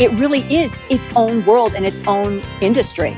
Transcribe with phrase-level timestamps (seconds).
[0.00, 3.16] it really is its own world and its own industry.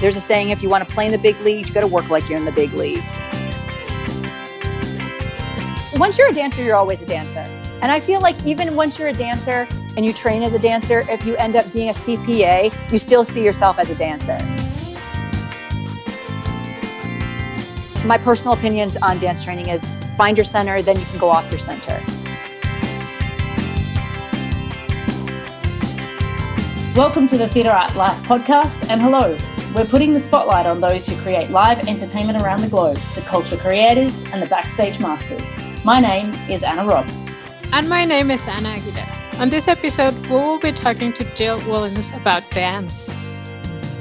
[0.00, 1.86] There's a saying if you want to play in the big leagues, you got to
[1.86, 3.18] work like you're in the big leagues.
[5.98, 7.40] Once you're a dancer, you're always a dancer.
[7.82, 9.66] And I feel like even once you're a dancer
[9.96, 13.24] and you train as a dancer, if you end up being a CPA, you still
[13.24, 14.38] see yourself as a dancer.
[18.06, 19.82] My personal opinions on dance training is
[20.14, 22.02] find your center, then you can go off your center.
[26.96, 29.36] Welcome to the Theatre Art Life podcast, and hello.
[29.74, 33.56] We're putting the spotlight on those who create live entertainment around the globe, the culture
[33.56, 35.56] creators and the backstage masters.
[35.84, 37.10] My name is Anna Robb.
[37.72, 39.40] And my name is Anna Aguilera.
[39.40, 43.06] On this episode, we will be talking to Jill Willens about dance.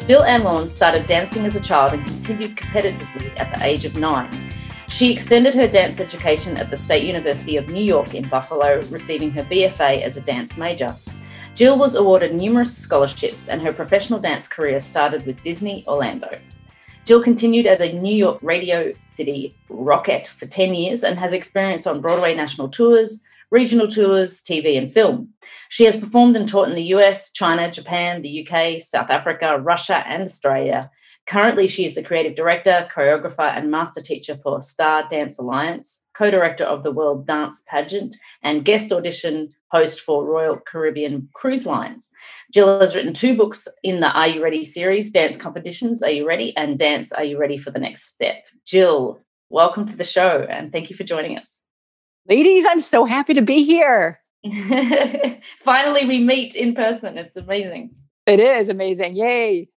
[0.06, 3.98] Jill Ann Willens started dancing as a child and continued competitively at the age of
[3.98, 4.30] nine.
[4.94, 9.32] She extended her dance education at the State University of New York in Buffalo, receiving
[9.32, 10.96] her BFA as a dance major.
[11.56, 16.30] Jill was awarded numerous scholarships, and her professional dance career started with Disney Orlando.
[17.06, 21.88] Jill continued as a New York Radio City Rockette for 10 years and has experience
[21.88, 25.34] on Broadway national tours, regional tours, TV, and film.
[25.70, 30.04] She has performed and taught in the US, China, Japan, the UK, South Africa, Russia,
[30.08, 30.92] and Australia.
[31.26, 36.30] Currently, she is the creative director, choreographer, and master teacher for Star Dance Alliance, co
[36.30, 42.10] director of the World Dance Pageant, and guest audition host for Royal Caribbean Cruise Lines.
[42.54, 46.28] Jill has written two books in the Are You Ready series Dance Competitions, Are You
[46.28, 46.56] Ready?
[46.58, 48.36] and Dance, Are You Ready for the Next Step?
[48.66, 51.64] Jill, welcome to the show and thank you for joining us.
[52.30, 54.20] Ladies, I'm so happy to be here.
[55.64, 57.18] Finally, we meet in person.
[57.18, 57.96] It's amazing.
[58.26, 59.16] It is amazing.
[59.16, 59.70] Yay.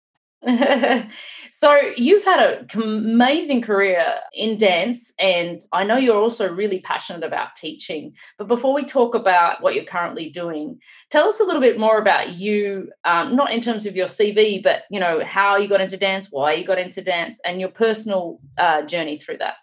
[1.53, 7.25] so you've had an amazing career in dance and i know you're also really passionate
[7.25, 8.13] about teaching.
[8.39, 10.79] But before we talk about what you're currently doing
[11.11, 14.63] tell us a little bit more about you um, not in terms of your cv
[14.63, 17.71] but you know how you got into dance why you got into dance and your
[17.71, 19.55] personal uh, journey through that.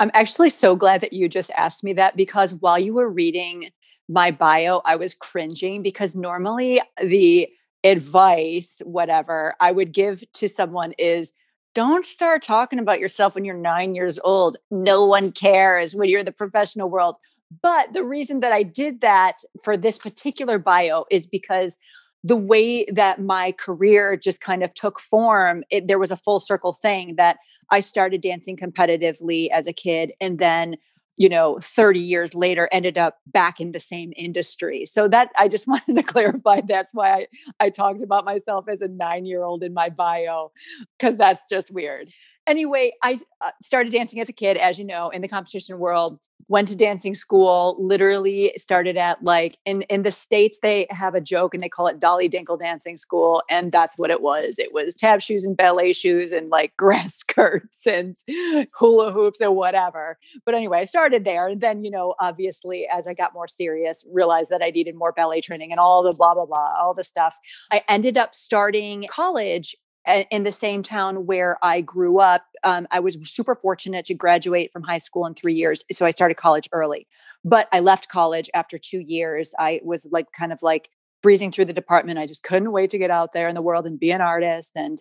[0.00, 3.70] I'm actually so glad that you just asked me that because while you were reading
[4.08, 7.48] my bio i was cringing because normally the
[7.84, 11.32] advice, whatever, I would give to someone is
[11.74, 14.56] don't start talking about yourself when you're nine years old.
[14.70, 17.16] No one cares when you're in the professional world.
[17.62, 21.78] But the reason that I did that for this particular bio is because
[22.24, 26.40] the way that my career just kind of took form, it, there was a full
[26.40, 27.38] circle thing that
[27.70, 30.12] I started dancing competitively as a kid.
[30.20, 30.76] And then
[31.18, 34.86] you know 30 years later ended up back in the same industry.
[34.86, 37.26] So that i just wanted to clarify that's why i,
[37.60, 40.52] I talked about myself as a nine year old in my bio
[40.98, 42.10] because that's just weird
[42.48, 46.18] anyway i uh, started dancing as a kid as you know in the competition world
[46.48, 51.20] went to dancing school literally started at like in in the states they have a
[51.20, 54.58] joke and they call it dolly dinkle dancing school and that's what it was.
[54.58, 58.16] It was tap shoes and ballet shoes and like grass skirts and
[58.78, 60.18] hula hoops and whatever.
[60.44, 64.04] But anyway i started there and then you know obviously as i got more serious
[64.10, 67.04] realized that i needed more ballet training and all the blah blah blah all the
[67.04, 67.36] stuff.
[67.70, 69.76] I ended up starting college
[70.30, 72.44] in the same town where I grew up.
[72.64, 75.84] Um, I was super fortunate to graduate from high school in three years.
[75.92, 77.06] So I started college early.
[77.44, 79.54] But I left college after two years.
[79.58, 80.90] I was like kind of like
[81.22, 82.18] breezing through the department.
[82.18, 84.72] I just couldn't wait to get out there in the world and be an artist.
[84.74, 85.00] And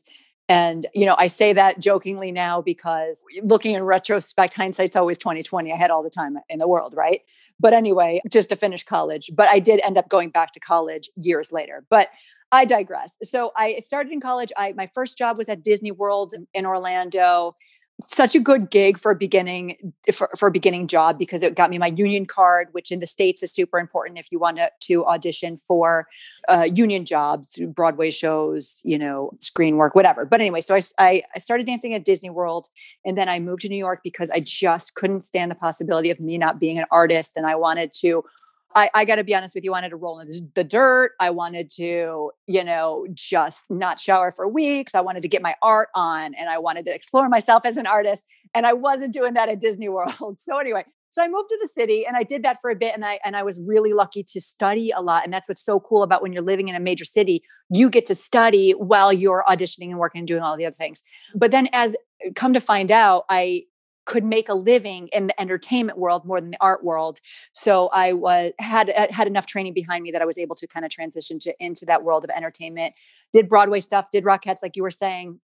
[0.49, 5.73] and you know, I say that jokingly now because looking in retrospect, hindsight's always 2020.
[5.73, 7.21] I had all the time in the world, right?
[7.59, 9.31] But anyway, just to finish college.
[9.33, 11.83] But I did end up going back to college years later.
[11.89, 12.09] But
[12.51, 13.17] I digress.
[13.23, 14.51] So I started in college.
[14.57, 17.55] I my first job was at Disney World in Orlando.
[18.05, 21.71] Such a good gig for a beginning for, for a beginning job because it got
[21.71, 24.69] me my union card, which in the states is super important if you want to,
[24.81, 26.07] to audition for
[26.47, 30.27] uh, union jobs, Broadway shows, you know, screen work, whatever.
[30.27, 32.67] But anyway, so I, I I started dancing at Disney World,
[33.03, 36.19] and then I moved to New York because I just couldn't stand the possibility of
[36.19, 38.23] me not being an artist, and I wanted to
[38.75, 41.13] I, I got to be honest with you, I wanted to roll in the dirt.
[41.19, 44.93] I wanted to, you know, just not shower for weeks.
[44.93, 47.87] I wanted to get my art on and I wanted to explore myself as an
[47.87, 48.25] artist.
[48.53, 50.39] And I wasn't doing that at Disney World.
[50.39, 52.93] So, anyway, so I moved to the city and I did that for a bit
[52.93, 55.79] and I and I was really lucky to study a lot and that's what's so
[55.79, 59.43] cool about when you're living in a major city you get to study while you're
[59.47, 61.03] auditioning and working and doing all the other things.
[61.35, 61.95] But then as
[62.35, 63.63] come to find out I
[64.07, 67.19] could make a living in the entertainment world more than the art world.
[67.51, 70.65] So I was had uh, had enough training behind me that I was able to
[70.65, 72.95] kind of transition to into that world of entertainment.
[73.33, 75.41] Did Broadway stuff, did Rockettes, like you were saying,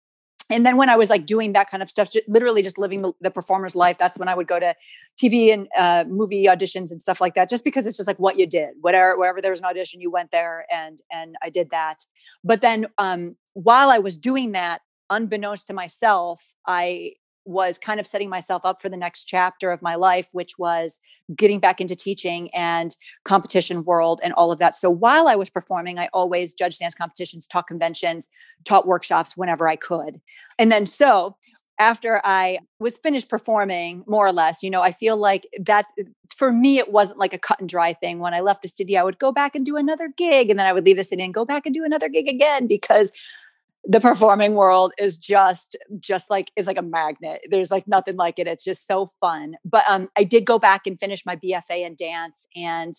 [0.48, 3.02] and then when I was like doing that kind of stuff, just, literally just living
[3.02, 4.74] the, the, performer's life, that's when I would go to
[5.20, 7.50] TV and uh, movie auditions and stuff like that.
[7.50, 10.10] Just because it's just like what you did, whatever, wherever there was an audition, you
[10.10, 12.06] went there, and and I did that.
[12.44, 17.14] But then um, while I was doing that, unbeknownst to myself, I
[17.46, 21.00] was kind of setting myself up for the next chapter of my life, which was
[21.34, 24.74] getting back into teaching and competition world and all of that.
[24.74, 28.28] So while I was performing, I always judged dance competitions, taught conventions,
[28.64, 30.20] taught workshops whenever I could.
[30.58, 31.36] And then so
[31.78, 35.86] after I was finished performing, more or less, you know, I feel like that
[36.34, 38.18] for me, it wasn't like a cut and dry thing.
[38.18, 40.66] When I left the city, I would go back and do another gig, and then
[40.66, 43.12] I would leave the city and go back and do another gig again because
[43.88, 47.40] the performing world is just just like is like a magnet.
[47.48, 48.46] There's like nothing like it.
[48.46, 49.56] It's just so fun.
[49.64, 52.46] But um i did go back and finish my bfa in dance.
[52.54, 52.94] And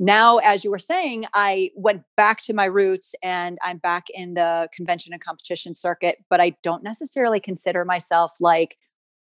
[0.00, 4.34] now as you were saying i went back to my roots and i'm back in
[4.34, 8.76] the convention and competition circuit but i don't necessarily consider myself like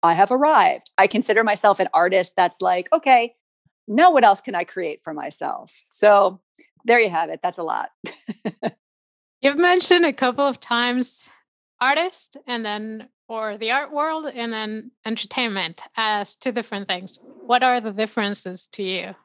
[0.01, 0.89] i have arrived.
[0.97, 3.35] I consider myself an artist that's like okay
[3.85, 5.73] now what else can i create for myself?
[5.91, 6.39] So
[6.85, 7.41] there you have it.
[7.43, 7.89] That's a lot
[9.41, 11.27] You've mentioned a couple of times
[11.79, 17.17] artist and then or the art world and then entertainment as two different things.
[17.45, 19.15] What are the differences to you?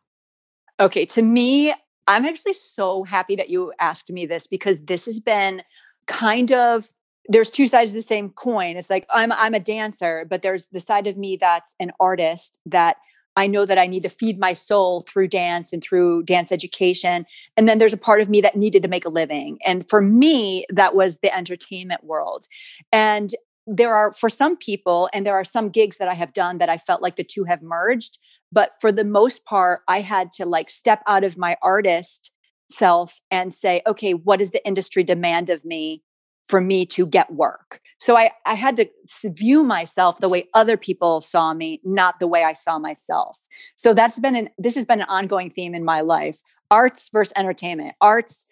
[0.80, 1.74] Okay, to me,
[2.06, 5.62] I'm actually so happy that you asked me this because this has been
[6.06, 6.88] kind of
[7.28, 8.76] there's two sides of the same coin.
[8.76, 12.58] It's like I'm I'm a dancer, but there's the side of me that's an artist
[12.66, 12.96] that
[13.36, 17.26] I know that I need to feed my soul through dance and through dance education.
[17.56, 19.58] And then there's a part of me that needed to make a living.
[19.64, 22.46] And for me, that was the entertainment world.
[22.92, 23.34] And
[23.66, 26.68] there are, for some people, and there are some gigs that I have done that
[26.68, 28.18] I felt like the two have merged.
[28.52, 32.32] But for the most part, I had to like step out of my artist
[32.70, 36.02] self and say, okay, what is the industry demand of me?
[36.48, 37.80] for me to get work.
[37.98, 38.88] So I, I had to
[39.24, 43.38] view myself the way other people saw me, not the way I saw myself.
[43.76, 46.40] So that's been an this has been an ongoing theme in my life.
[46.70, 47.94] Arts versus entertainment.
[48.00, 48.46] Arts,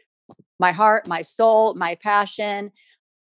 [0.58, 2.72] my heart, my soul, my passion.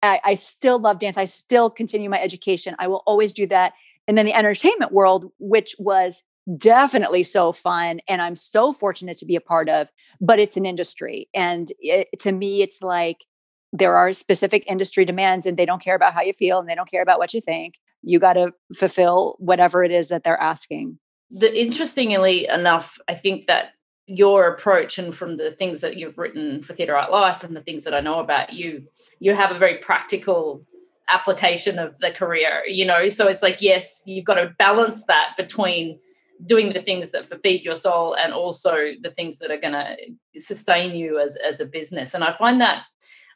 [0.02, 1.18] I, I still love dance.
[1.18, 2.76] I still continue my education.
[2.80, 3.74] I will always do that.
[4.08, 6.24] And then the entertainment world, which was
[6.58, 9.88] definitely so fun and I'm so fortunate to be a part of,
[10.20, 11.30] but it's an industry.
[11.34, 13.26] And it, to me, it's like
[13.72, 16.76] there are specific industry demands and they don't care about how you feel and they
[16.76, 17.76] don't care about what you think.
[18.02, 20.98] You got to fulfill whatever it is that they're asking.
[21.32, 23.74] The interestingly enough, I think that
[24.08, 27.62] your approach and from the things that you've written for Theatre Art Life and the
[27.62, 28.88] things that I know about you,
[29.20, 30.66] you have a very practical
[31.08, 33.08] application of the career, you know.
[33.10, 36.00] So it's like, yes, you've got to balance that between
[36.46, 39.96] doing the things that feed your soul and also the things that are going to
[40.40, 42.14] sustain you as as a business.
[42.14, 42.84] And I find that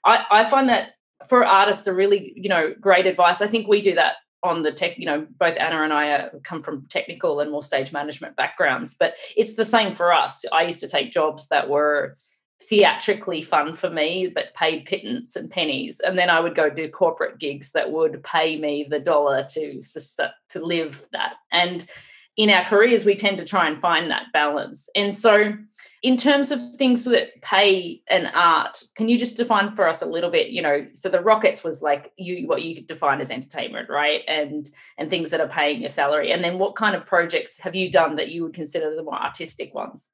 [0.06, 0.92] I, I find that
[1.28, 3.42] for artists a really you know great advice.
[3.42, 6.32] I think we do that on the tech you know both anna and i are,
[6.44, 10.44] come from technical and more stage management backgrounds but it's the same for us.
[10.52, 12.18] I used to take jobs that were
[12.70, 16.00] theatrically fun for me but paid pittance and pennies.
[16.00, 19.82] And then i would go do corporate gigs that would pay me the dollar to
[19.82, 21.34] to live that.
[21.52, 21.86] And
[22.36, 24.90] in our careers we tend to try and find that balance.
[24.96, 25.54] And so
[26.04, 30.06] in terms of things that pay an art can you just define for us a
[30.06, 33.90] little bit you know so the Rockettes was like you what you define as entertainment
[33.90, 34.22] right?
[34.28, 36.32] And and things that are paying your salary.
[36.32, 39.22] And then what kind of projects have you done that you would consider the more
[39.22, 40.10] artistic ones?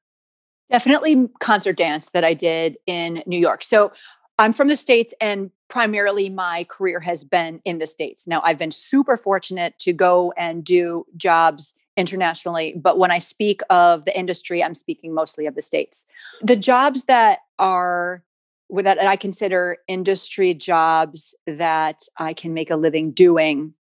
[0.69, 3.63] Definitely concert dance that i did in new york.
[3.63, 3.91] So
[4.37, 8.27] i'm from the states and primarily my career has been in the states.
[8.27, 12.73] Now i've been super fortunate to go and do jobs internationally.
[12.81, 16.05] But when I speak of the industry, I'm speaking mostly of the States.
[16.41, 18.23] The jobs that are
[18.71, 23.73] that I consider industry jobs that I can make a living doing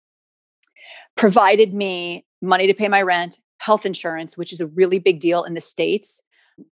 [1.15, 5.43] provided me money to pay my rent, health insurance, which is a really big deal
[5.43, 6.23] in the States.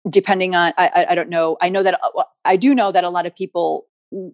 [0.10, 1.58] Depending on, I, I don't know.
[1.62, 3.86] I know that uh, I do know that a lot of people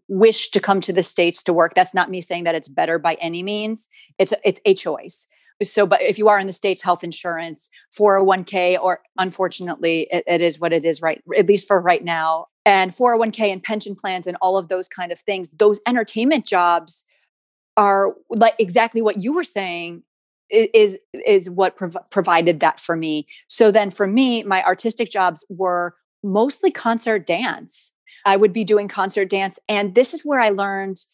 [0.07, 1.73] wish to come to the states to work.
[1.73, 3.89] That's not me saying that it's better by any means.
[4.17, 5.27] It's it's a choice
[5.63, 10.41] so but if you are in the states health insurance 401k or unfortunately it, it
[10.41, 12.47] is what it is right at least for right now.
[12.65, 17.05] And 401k and pension plans and all of those kind of things those entertainment jobs
[17.77, 20.03] are like exactly what you were saying
[20.49, 23.27] is is what prov- provided that for me.
[23.47, 27.91] So then for me my artistic jobs were mostly concert dance.
[28.25, 31.05] I would be doing concert dance and this is where i learned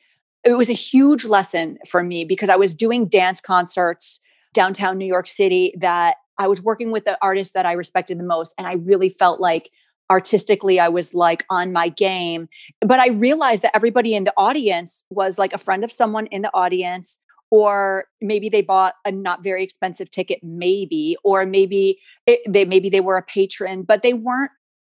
[0.43, 4.19] it was a huge lesson for me because i was doing dance concerts
[4.57, 8.23] downtown New York City that I was working with the artists that I respected the
[8.23, 8.55] most.
[8.57, 9.69] And I really felt like
[10.09, 12.47] artistically i was like on my game
[12.79, 16.43] but i realized that everybody in the audience was like a friend of someone in
[16.43, 17.19] the audience
[17.51, 22.89] or maybe they bought a not very expensive ticket maybe or maybe it, they maybe
[22.89, 24.51] they were a patron but they weren't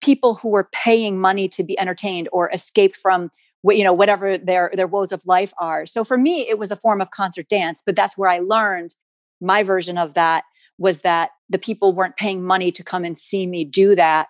[0.02, 3.30] people who were paying money to be entertained or escape from
[3.64, 6.76] you know whatever their their woes of life are so for me it was a
[6.76, 8.94] form of concert dance but that's where i learned
[9.40, 10.44] my version of that
[10.78, 14.28] was that the people weren't paying money to come and see me do that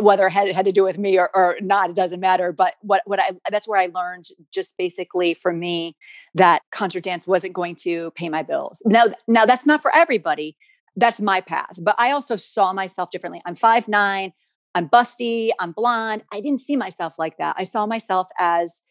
[0.00, 2.50] whether it had, it had to do with me or, or not it doesn't matter
[2.50, 5.96] but what what i that's where i learned just basically for me
[6.34, 10.56] that concert dance wasn't going to pay my bills now now that's not for everybody
[10.96, 14.32] that's my path but i also saw myself differently i'm five nine
[14.74, 16.22] I'm busty, I'm blonde.
[16.32, 17.56] I didn't see myself like that.
[17.58, 18.82] I saw myself as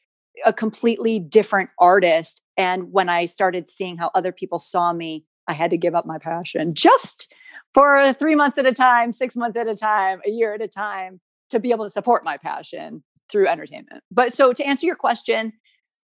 [0.46, 2.42] a completely different artist.
[2.58, 6.06] And when I started seeing how other people saw me, I had to give up
[6.06, 7.34] my passion just
[7.74, 10.68] for three months at a time, six months at a time, a year at a
[10.68, 11.20] time
[11.50, 14.04] to be able to support my passion through entertainment.
[14.12, 15.54] But so to answer your question,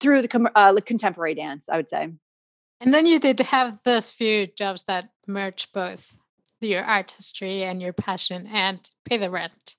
[0.02, 2.10] through the uh, contemporary dance, I would say.
[2.82, 6.16] And then you did have those few jobs that merge both
[6.60, 9.76] your artistry and your passion and pay the rent.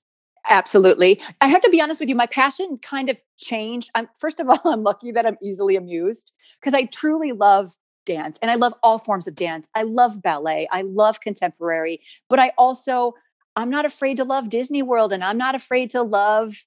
[0.49, 1.21] Absolutely.
[1.39, 3.89] I have to be honest with you, my passion kind of changed.
[3.95, 7.73] I'm first of all, I'm lucky that I'm easily amused because I truly love
[8.05, 9.67] dance and I love all forms of dance.
[9.75, 13.13] I love ballet, I love contemporary, but I also
[13.55, 16.65] I'm not afraid to love Disney World and I'm not afraid to love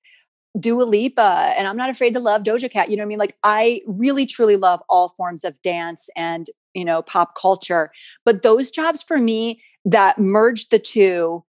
[0.58, 2.90] Dua Lipa and I'm not afraid to love Doja Cat.
[2.90, 3.18] You know what I mean?
[3.18, 7.90] Like I really truly love all forms of dance and, you know, pop culture.
[8.24, 11.44] But those jobs for me that merged the two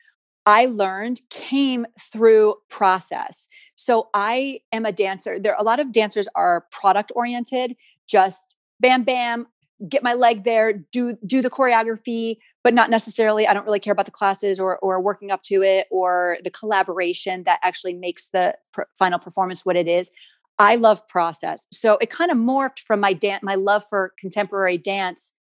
[0.46, 3.48] I learned came through process.
[3.76, 5.40] So I am a dancer.
[5.40, 7.76] There are a lot of dancers are product oriented,
[8.08, 9.48] just bam bam,
[9.90, 13.94] get my leg there, do do the choreography, but not necessarily I don't really care
[13.94, 18.30] about the classes or or working up to it or the collaboration that actually makes
[18.30, 20.12] the pr- final performance what it is.
[20.58, 21.68] I love process.
[21.72, 25.34] So it kind of morphed from my dance my love for contemporary dance.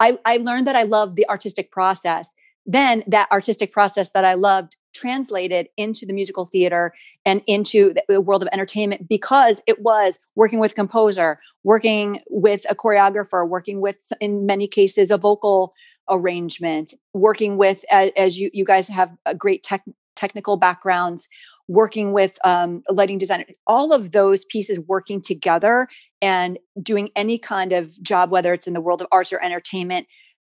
[0.00, 2.34] I I learned that I love the artistic process
[2.68, 6.92] then that artistic process that I loved translated into the musical theater
[7.24, 12.74] and into the world of entertainment because it was working with composer, working with a
[12.74, 15.72] choreographer, working with, in many cases, a vocal
[16.10, 19.82] arrangement, working with, as, you, you guys have a great tech,
[20.14, 21.28] technical backgrounds,
[21.68, 25.88] working with um, lighting design, all of those pieces working together
[26.20, 30.06] and doing any kind of job, whether it's in the world of arts or entertainment,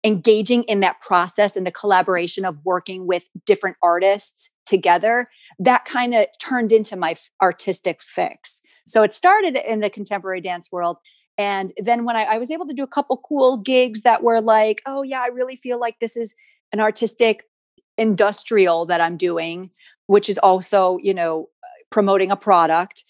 [0.04, 5.26] engaging in that process and the collaboration of working with different artists together,
[5.58, 8.61] that kind of turned into my artistic fix.
[8.87, 10.99] So it started in the contemporary dance world.
[11.38, 14.40] And then when I, I was able to do a couple cool gigs that were
[14.40, 16.34] like, oh, yeah, I really feel like this is
[16.73, 17.44] an artistic
[17.96, 19.70] industrial that I'm doing,
[20.06, 21.49] which is also, you know,
[21.90, 23.04] promoting a product,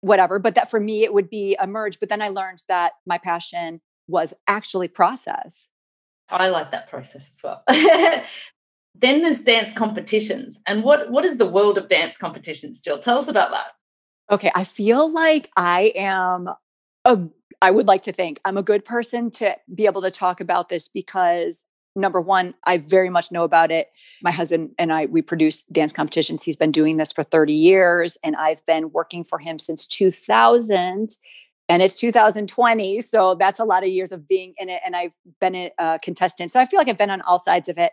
[0.00, 0.38] whatever.
[0.38, 2.00] But that for me, it would be a merge.
[2.00, 5.68] But then I learned that my passion was actually process.
[6.30, 7.62] I like that process as well.
[8.94, 10.60] then there's dance competitions.
[10.66, 12.98] And what, what is the world of dance competitions, Jill?
[12.98, 13.66] Tell us about that.
[14.30, 16.50] Okay, I feel like I am
[17.04, 17.18] a
[17.60, 20.68] I would like to think I'm a good person to be able to talk about
[20.68, 21.64] this because
[21.96, 23.90] number one, I very much know about it.
[24.22, 26.42] My husband and I, we produce dance competitions.
[26.42, 31.10] He's been doing this for 30 years, and I've been working for him since 2000
[31.68, 35.12] and it's 2020 so that's a lot of years of being in it and i've
[35.40, 37.92] been a contestant so i feel like i've been on all sides of it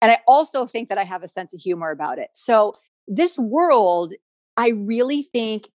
[0.00, 2.74] and i also think that i have a sense of humor about it so
[3.08, 4.12] this world
[4.56, 5.68] i really think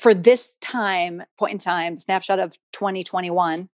[0.00, 3.68] for this time point in time snapshot of 2021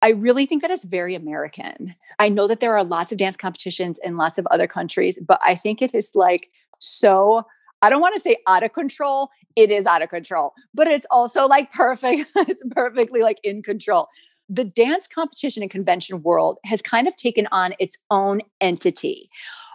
[0.00, 1.94] I really think that it's very American.
[2.18, 5.40] I know that there are lots of dance competitions in lots of other countries, but
[5.42, 7.44] I think it is like so
[7.82, 9.30] I don't want to say out of control.
[9.56, 12.30] It is out of control, but it's also like perfect.
[12.36, 14.08] it's perfectly like in control.
[14.48, 19.28] The dance competition and convention world has kind of taken on its own entity.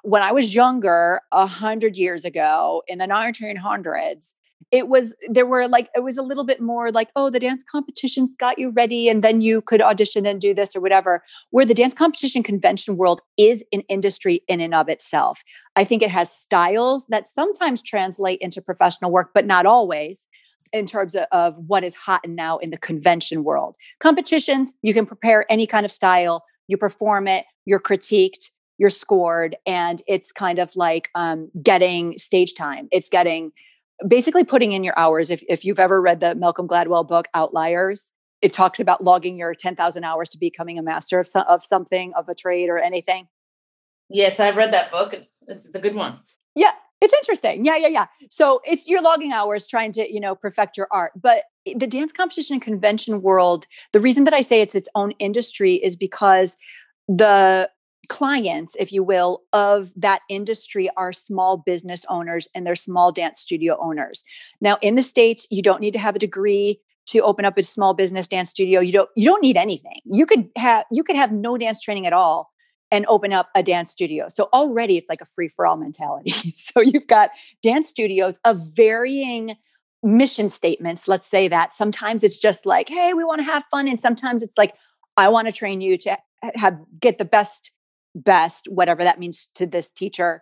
[0.04, 4.34] When I was younger, a hundred years ago in the 1900s,
[4.72, 7.64] it was there were like it was a little bit more like oh the dance
[7.70, 11.24] competitions got you ready and then you could audition and do this or whatever.
[11.52, 15.44] Where the dance competition convention world is an industry in and of itself.
[15.76, 20.28] I think it has styles that sometimes translate into professional work but not always
[20.72, 23.76] in terms of, of what is hot and now in the convention world.
[24.00, 29.56] Competitions you can prepare any kind of style you perform it you're critiqued you're scored
[29.66, 32.88] and it's kind of like um, getting stage time.
[32.92, 33.52] It's getting
[34.08, 35.30] basically putting in your hours.
[35.30, 39.54] If, if you've ever read the Malcolm Gladwell book, Outliers, it talks about logging your
[39.56, 43.28] 10,000 hours to becoming a master of, some, of something, of a trade or anything.
[44.10, 45.14] Yes, I've read that book.
[45.14, 46.20] It's, it's a good one.
[46.56, 46.72] Yeah,
[47.02, 47.66] it's interesting.
[47.66, 48.08] Yeah, yeah, yeah.
[48.30, 51.14] So it's your logging hours trying to, you know, perfect your art.
[51.20, 55.76] But the dance competition convention world, the reason that I say it's its own industry
[55.76, 56.58] is because
[57.08, 57.70] the
[58.10, 63.40] clients, if you will, of that industry are small business owners and they're small dance
[63.40, 64.24] studio owners.
[64.62, 67.64] Now, in the States, you don't need to have a degree to open up a
[67.64, 68.80] small business dance studio.
[68.80, 70.00] You don't you don't need anything.
[70.06, 72.52] You could have you could have no dance training at all
[72.92, 74.28] and open up a dance studio.
[74.30, 76.32] So already it's like a free for all mentality.
[76.56, 77.32] so you've got
[77.62, 79.56] dance studios of varying
[80.04, 81.74] mission statements, let's say that.
[81.74, 84.76] Sometimes it's just like, hey, we want to have fun and sometimes it's like
[85.18, 86.18] I want to train you to
[86.56, 87.72] have get the best
[88.16, 90.42] best whatever that means to this teacher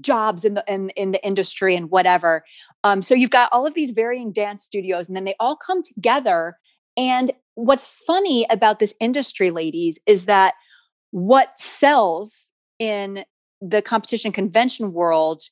[0.00, 2.44] jobs in the in, in the industry and whatever
[2.84, 5.82] um, so you've got all of these varying dance studios and then they all come
[5.82, 6.56] together
[6.96, 10.54] and what's funny about this industry ladies is that
[11.10, 12.48] what sells
[12.78, 13.24] in
[13.60, 15.42] the competition convention world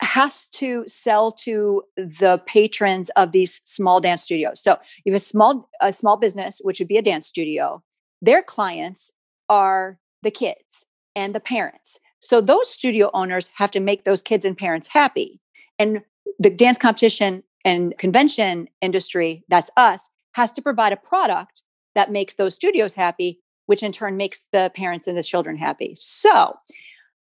[0.00, 4.60] has to sell to the patrons of these small dance studios.
[4.60, 7.82] So you have a small a small business which would be a dance studio
[8.22, 9.10] their clients
[9.48, 11.98] are the kids and the parents.
[12.20, 15.40] So those studio owners have to make those kids and parents happy.
[15.78, 16.02] And
[16.38, 21.62] the dance competition and convention industry, that's us, has to provide a product
[21.94, 25.94] that makes those studios happy, which in turn makes the parents and the children happy.
[25.96, 26.56] So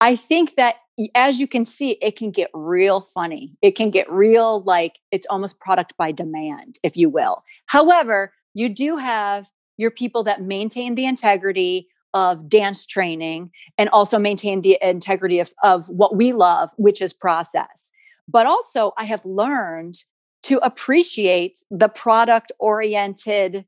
[0.01, 0.77] I think that
[1.15, 3.57] as you can see, it can get real funny.
[3.63, 7.43] It can get real like it's almost product by demand, if you will.
[7.67, 14.19] However, you do have your people that maintain the integrity of dance training and also
[14.19, 17.91] maintain the integrity of, of what we love, which is process.
[18.29, 19.97] But also, I have learned
[20.45, 23.65] to appreciate the product oriented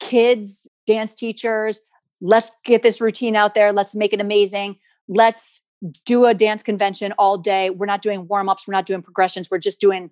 [0.00, 1.80] kids, dance teachers.
[2.20, 3.72] Let's get this routine out there.
[3.72, 4.76] Let's make it amazing.
[5.08, 5.62] Let's
[6.04, 7.70] do a dance convention all day.
[7.70, 10.10] We're not doing warm ups, we're not doing progressions, we're just doing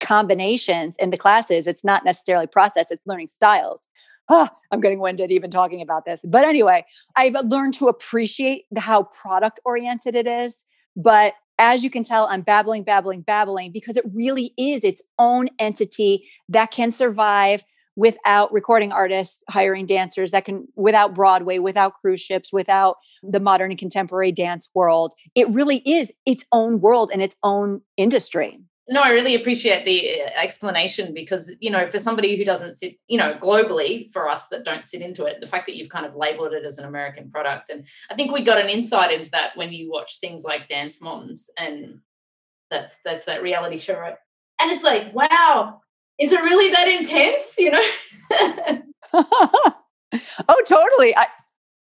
[0.00, 1.66] combinations in the classes.
[1.66, 3.88] It's not necessarily process, it's learning styles
[4.32, 6.24] oh, I'm getting winded even talking about this.
[6.26, 10.64] But anyway, I've learned to appreciate how product oriented it is.
[10.96, 15.50] But as you can tell, I'm babbling, babbling, babbling because it really is its own
[15.58, 17.62] entity that can survive
[17.94, 23.70] without recording artists, hiring dancers, that can, without Broadway, without cruise ships, without the modern
[23.70, 25.12] and contemporary dance world.
[25.34, 30.22] It really is its own world and its own industry no, I really appreciate the
[30.22, 34.48] uh, explanation because, you know, for somebody who doesn't sit, you know, globally, for us
[34.48, 36.84] that don't sit into it, the fact that you've kind of labeled it as an
[36.84, 37.70] American product.
[37.70, 41.00] And I think we got an insight into that when you watch things like Dance
[41.00, 42.00] Moms and
[42.70, 44.16] that's that's that reality show, right?
[44.60, 45.80] And it's like, wow,
[46.18, 47.56] is it really that intense?
[47.58, 48.82] You know?
[50.48, 51.16] oh, totally.
[51.16, 51.26] I,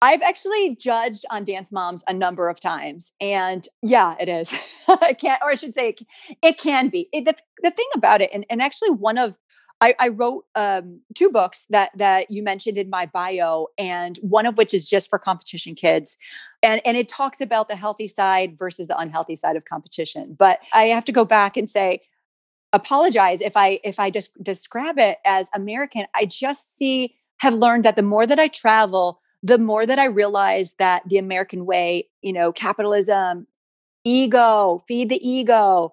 [0.01, 4.53] I've actually judged on Dance Moms a number of times, and yeah, it is.
[4.88, 6.01] I can't, or I should say, it,
[6.41, 7.10] it can be.
[7.12, 9.38] It, the, the thing about it, and, and actually, one of
[9.81, 14.45] I, I wrote um, two books that that you mentioned in my bio, and one
[14.45, 16.17] of which is just for competition kids,
[16.63, 20.36] and and it talks about the healthy side versus the unhealthy side of competition.
[20.38, 22.01] But I have to go back and say,
[22.73, 26.05] apologize if I if I just describe it as American.
[26.13, 30.06] I just see have learned that the more that I travel the more that I
[30.06, 33.48] realized that the American way, you know, capitalism,
[34.04, 35.91] ego, feed the ego,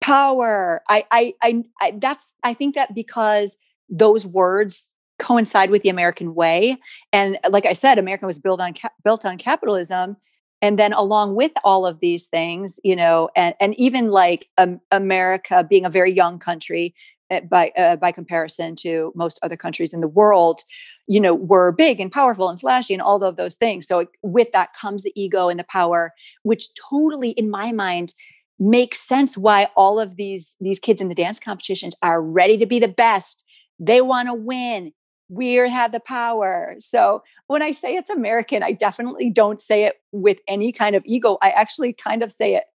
[0.00, 0.82] power.
[0.88, 6.34] I, I, I, I that's, I think that because those words coincide with the American
[6.34, 6.78] way,
[7.12, 8.74] and like I said, America was built on
[9.04, 10.16] built on capitalism,
[10.60, 14.80] and then along with all of these things, you know, and and even like um,
[14.90, 16.94] America being a very young country,
[17.40, 20.62] by uh, by comparison to most other countries in the world
[21.06, 23.86] you know were big and powerful and flashy and all of those things.
[23.86, 28.14] So with that comes the ego and the power which totally in my mind
[28.58, 32.66] makes sense why all of these these kids in the dance competitions are ready to
[32.66, 33.42] be the best.
[33.78, 34.92] They want to win.
[35.28, 36.76] We have the power.
[36.78, 41.02] So when i say it's american i definitely don't say it with any kind of
[41.04, 41.38] ego.
[41.42, 42.71] I actually kind of say it Eh,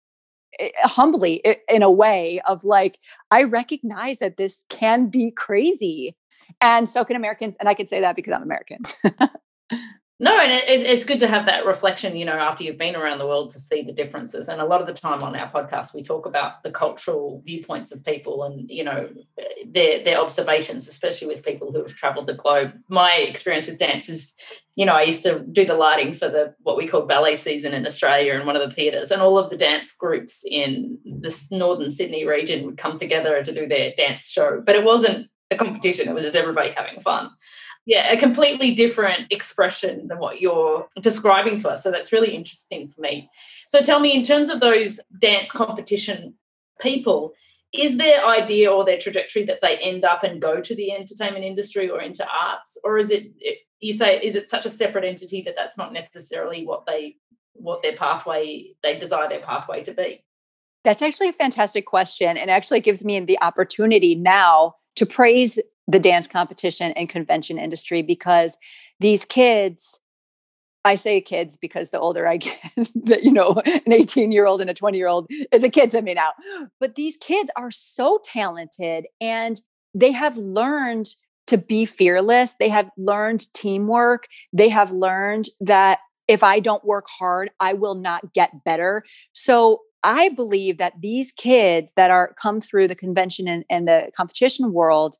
[0.60, 3.00] Eh, eh, humbly in a way of like
[3.32, 6.16] i recognize that this can be crazy.
[6.62, 8.80] And so can americans and i can say that because i'm american
[10.18, 13.18] No, and it, it's good to have that reflection, you know, after you've been around
[13.20, 14.48] the world to see the differences.
[14.48, 17.92] And a lot of the time on our podcast, we talk about the cultural viewpoints
[17.92, 19.10] of people and, you know,
[19.66, 22.72] their their observations, especially with people who have traveled the globe.
[22.88, 24.34] My experience with dance is,
[24.78, 27.74] you know, I used to do the lighting for the what we call ballet season
[27.74, 31.52] in Australia in one of the theatres, and all of the dance groups in this
[31.52, 34.64] northern Sydney region would come together to do their dance show.
[34.66, 37.32] But it wasn't a competition; it was just everybody having fun.
[37.86, 41.84] Yeah, a completely different expression than what you're describing to us.
[41.84, 43.30] So that's really interesting for me.
[43.68, 46.34] So tell me, in terms of those dance competition
[46.80, 47.34] people,
[47.74, 51.46] is their idea or their trajectory that they end up and go to the entertainment
[51.46, 53.28] industry or into arts, or is it
[53.80, 57.18] you say is it such a separate entity that that's not necessarily what they
[57.54, 60.24] what their pathway they desire their pathway to be?
[60.84, 66.00] That's actually a fantastic question, and actually gives me the opportunity now to praise the
[66.00, 68.58] dance competition and convention industry because
[69.00, 70.00] these kids
[70.86, 72.62] I say kids because the older I get,
[73.06, 75.92] that you know, an 18 year old and a 20 year old is a kid
[75.92, 76.34] to me now.
[76.80, 79.60] But these kids are so talented and
[79.96, 81.08] they have learned
[81.48, 82.56] to be fearless.
[82.60, 84.28] They have learned teamwork.
[84.54, 89.04] They have learned that if I don't work hard, I will not get better.
[89.34, 94.12] So I believe that these kids that are come through the convention and, and the
[94.16, 95.18] competition world,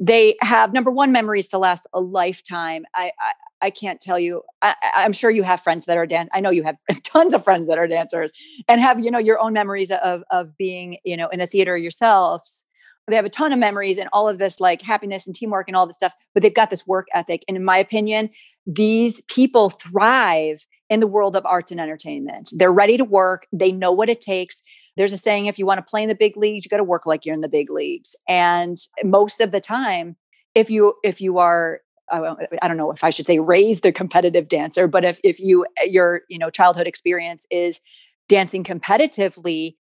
[0.00, 2.84] they have number one memories to last a lifetime.
[2.94, 4.42] I, I I can't tell you.
[4.62, 6.30] I, am sure you have friends that are dance.
[6.32, 8.30] I know you have tons of friends that are dancers
[8.68, 11.76] and have you know your own memories of of being you know in the theater
[11.76, 12.64] yourselves.
[13.08, 15.76] They have a ton of memories and all of this like happiness and teamwork and
[15.76, 17.42] all this stuff, but they've got this work ethic.
[17.48, 18.28] And in my opinion,
[18.66, 22.50] these people thrive in the world of arts and entertainment.
[22.54, 23.46] They're ready to work.
[23.50, 24.62] They know what it takes
[24.98, 26.84] there's a saying if you want to play in the big leagues you got to
[26.84, 30.16] work like you're in the big leagues and most of the time
[30.54, 31.80] if you if you are
[32.10, 35.66] I don't know if I should say raised a competitive dancer, but if if you
[35.78, 37.80] eh, your you know childhood experience is
[38.28, 39.76] dancing competitively,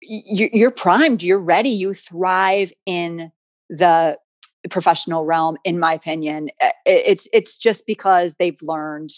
[0.00, 3.30] you're primed, you're ready, you thrive in
[3.68, 4.18] the
[4.70, 5.56] professional realm.
[5.64, 9.10] In my opinion, eh, it's it's just because they've learned.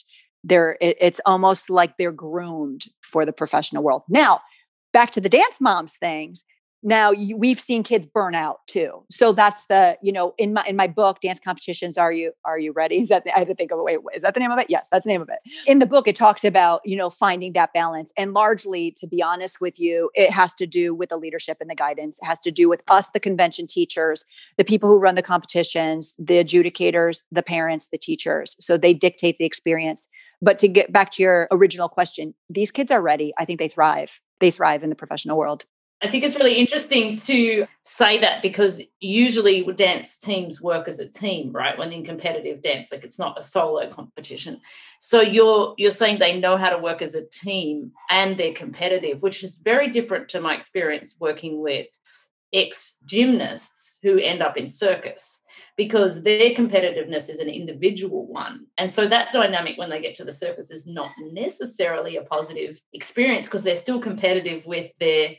[0.45, 4.03] They're it's almost like they're groomed for the professional world.
[4.09, 4.41] Now,
[4.93, 6.45] back to the dance moms things
[6.83, 9.05] now you, we've seen kids burn out too.
[9.11, 12.59] So that's the you know in my in my book dance competitions are you are
[12.59, 13.01] you ready?
[13.01, 14.67] Is that the, i had to think of wait is that the name of it?
[14.69, 15.39] Yes that's the name of it.
[15.67, 19.23] In the book it talks about you know finding that balance and largely to be
[19.23, 22.19] honest with you it has to do with the leadership and the guidance.
[22.23, 24.25] It has to do with us the convention teachers
[24.57, 28.55] the people who run the competitions the adjudicators the parents the teachers.
[28.61, 30.09] So they dictate the experience.
[30.41, 33.33] But to get back to your original question these kids are ready.
[33.37, 35.65] I think they thrive they thrive in the professional world
[36.01, 41.09] I think it's really interesting to say that because usually dance teams work as a
[41.09, 41.77] team, right?
[41.77, 44.61] When in competitive dance, like it's not a solo competition.
[45.01, 49.23] So you're you're saying they know how to work as a team and they're competitive,
[49.23, 51.89] which is very different to my experience working with
[52.53, 55.43] ex gymnasts who end up in circus
[55.77, 58.67] because their competitiveness is an individual one.
[58.77, 62.81] And so that dynamic when they get to the circus is not necessarily a positive
[62.93, 65.37] experience because they're still competitive with their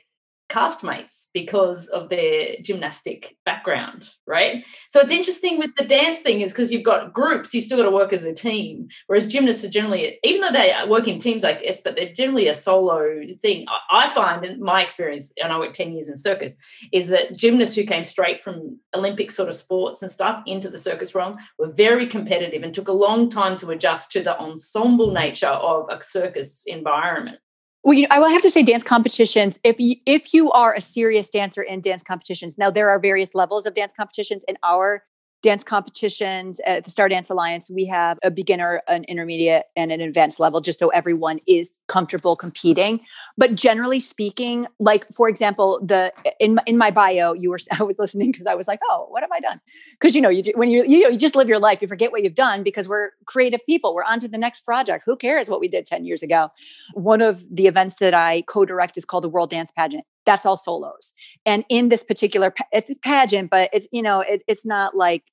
[0.49, 4.65] castmates because of their gymnastic background, right?
[4.89, 7.83] So it's interesting with the dance thing is because you've got groups, you still got
[7.83, 8.87] to work as a team.
[9.07, 12.47] Whereas gymnasts are generally, even though they work in teams, I guess, but they're generally
[12.47, 13.65] a solo thing.
[13.91, 16.57] I find in my experience, and I worked 10 years in circus,
[16.91, 20.79] is that gymnasts who came straight from Olympic sort of sports and stuff into the
[20.79, 25.11] circus realm were very competitive and took a long time to adjust to the ensemble
[25.11, 27.37] nature of a circus environment.
[27.83, 29.59] Well, you know, I will have to say dance competitions.
[29.63, 33.33] If you if you are a serious dancer in dance competitions, now there are various
[33.33, 34.43] levels of dance competitions.
[34.47, 35.03] In our
[35.41, 40.01] dance competitions at the Star Dance Alliance, we have a beginner, an intermediate, and an
[40.01, 42.99] advanced level, just so everyone is comfortable competing.
[43.37, 47.97] But generally speaking, like for example, the in in my bio, you were I was
[47.97, 49.59] listening because I was like, oh, what have I done?
[49.93, 52.11] Because you know, you when you you know you just live your life, you forget
[52.11, 53.95] what you've done because we're creative people.
[53.95, 55.03] We're on to the next project.
[55.05, 56.49] Who cares what we did ten years ago?
[56.93, 60.57] One of the events that I co-direct is called the World Dance Pageant that's all
[60.57, 61.13] solos.
[61.45, 65.23] And in this particular, it's a pageant, but it's you know, it, it's not like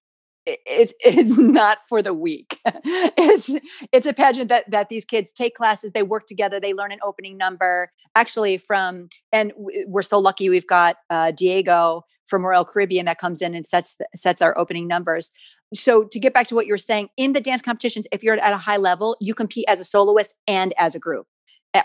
[0.47, 2.59] it's it's not for the weak.
[2.65, 3.51] it's
[3.93, 6.99] it's a pageant that that these kids take classes, they work together, they learn an
[7.05, 7.91] opening number.
[8.15, 13.41] Actually, from and we're so lucky we've got uh, Diego from Royal Caribbean that comes
[13.41, 15.31] in and sets the, sets our opening numbers.
[15.75, 18.39] So to get back to what you were saying, in the dance competitions, if you're
[18.39, 21.27] at a high level, you compete as a soloist and as a group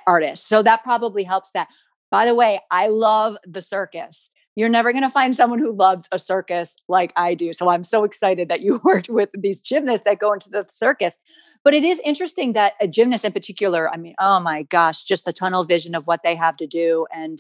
[0.08, 0.48] artist.
[0.48, 1.68] So that probably helps that.
[2.12, 4.30] By the way, I love the circus.
[4.56, 7.54] You're never going to find someone who loves a circus like I do.
[7.54, 11.18] So I'm so excited that you worked with these gymnasts that go into the circus.
[11.64, 15.26] But it is interesting that a gymnast in particular, I mean, oh my gosh, just
[15.26, 17.08] the tunnel vision of what they have to do.
[17.14, 17.40] And,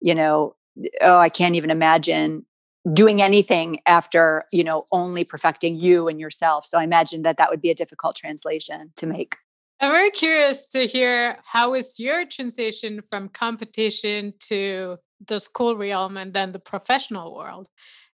[0.00, 0.56] you know,
[1.00, 2.44] oh, I can't even imagine
[2.92, 6.66] doing anything after, you know, only perfecting you and yourself.
[6.66, 9.36] So I imagine that that would be a difficult translation to make.
[9.80, 16.16] I'm very curious to hear how is your transition from competition to the school realm
[16.16, 17.68] and then the professional world,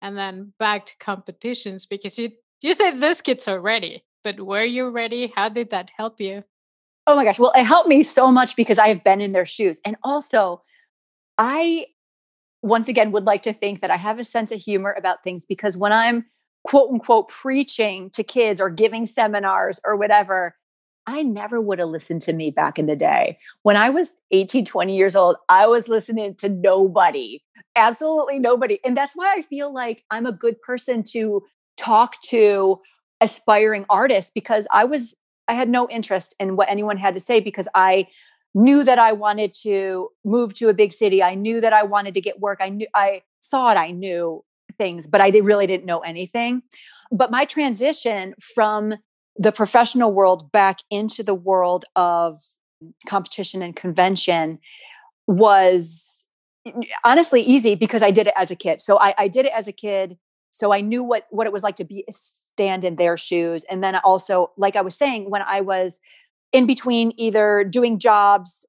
[0.02, 4.64] and then back to competitions because you You said those kids are ready, but were
[4.64, 5.32] you ready?
[5.36, 6.44] How did that help you?
[7.08, 7.40] Oh my gosh.
[7.40, 9.80] Well, it helped me so much because I have been in their shoes.
[9.86, 10.64] And also,
[11.38, 11.88] I
[12.62, 15.46] once again would like to think that I have a sense of humor about things
[15.46, 16.26] because when I'm
[16.66, 20.56] quote unquote preaching to kids or giving seminars or whatever,
[21.10, 23.40] I never would have listened to me back in the day.
[23.64, 27.42] When I was 18, 20 years old, I was listening to nobody,
[27.76, 28.80] absolutely nobody.
[28.86, 31.44] And that's why I feel like I'm a good person to
[31.78, 32.80] talk to
[33.22, 35.16] aspiring artists because I was,
[35.48, 38.08] I had no interest in what anyone had to say because I
[38.54, 41.24] knew that I wanted to move to a big city.
[41.24, 42.60] I knew that I wanted to get work.
[42.62, 44.44] I knew, I thought I knew
[44.78, 46.62] things, but I did, really didn't know anything.
[47.12, 48.94] But my transition from
[49.40, 52.42] the professional world back into the world of
[53.08, 54.60] competition and convention
[55.26, 56.28] was
[57.06, 58.82] honestly easy because I did it as a kid.
[58.82, 60.18] So I, I, did it as a kid.
[60.52, 63.64] So I knew what what it was like to be uh, stand in their shoes.
[63.70, 66.00] And then also, like I was saying, when I was
[66.52, 68.66] in between either doing jobs,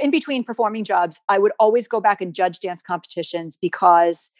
[0.00, 4.30] in between performing jobs, I would always go back and judge dance competitions because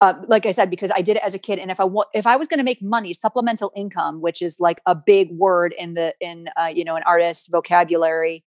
[0.00, 2.06] uh, like I said, because I did it as a kid, and if I wa-
[2.14, 5.74] if I was going to make money, supplemental income, which is like a big word
[5.76, 8.44] in the in uh, you know an artist vocabulary,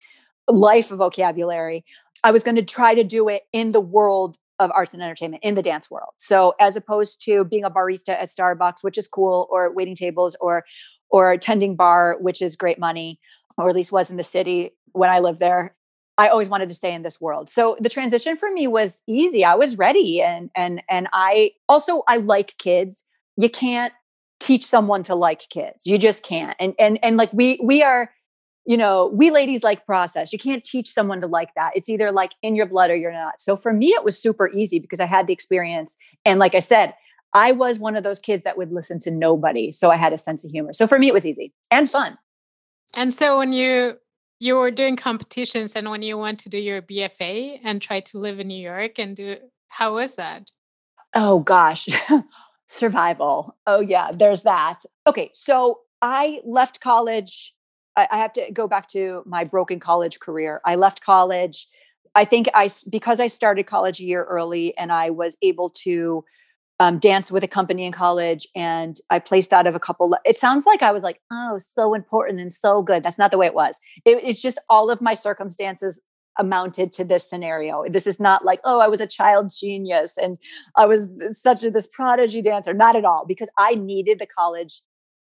[0.48, 1.84] life vocabulary,
[2.24, 5.44] I was going to try to do it in the world of arts and entertainment
[5.44, 6.12] in the dance world.
[6.18, 10.38] So as opposed to being a barista at Starbucks, which is cool, or waiting tables,
[10.40, 10.64] or
[11.10, 13.20] or tending bar, which is great money,
[13.58, 15.76] or at least was in the city when I lived there.
[16.18, 17.50] I always wanted to stay in this world.
[17.50, 19.44] So the transition for me was easy.
[19.46, 23.06] I was ready and and and I also I like kids.
[23.38, 23.94] You can't
[24.40, 25.86] teach someone to like kids.
[25.86, 26.56] You just can't.
[26.60, 28.12] And and and like we we are
[28.66, 30.32] you know, we ladies like process.
[30.32, 31.72] You can't teach someone to like that.
[31.76, 33.40] It's either like in your blood or you're not.
[33.40, 36.60] So for me it was super easy because I had the experience and like I
[36.60, 36.94] said,
[37.34, 39.72] I was one of those kids that would listen to nobody.
[39.72, 40.74] So I had a sense of humor.
[40.74, 42.18] So for me it was easy and fun.
[42.94, 43.98] And so when you
[44.42, 48.18] you were doing competitions and when you went to do your BFA and try to
[48.18, 50.50] live in New York and do how was that?
[51.14, 51.88] Oh gosh.
[52.68, 53.56] Survival.
[53.68, 54.80] Oh yeah, there's that.
[55.06, 57.54] Okay, so I left college.
[57.96, 60.60] I, I have to go back to my broken college career.
[60.66, 61.68] I left college.
[62.16, 66.26] I think I because I started college a year early and I was able to
[66.82, 70.18] um, danced with a company in college and I placed out of a couple.
[70.26, 73.04] It sounds like I was like, oh, so important and so good.
[73.04, 73.80] That's not the way it was.
[74.04, 76.02] It, it's just all of my circumstances
[76.40, 77.84] amounted to this scenario.
[77.88, 80.40] This is not like, oh, I was a child genius and
[80.76, 82.74] I was such a this prodigy dancer.
[82.74, 84.82] Not at all, because I needed the college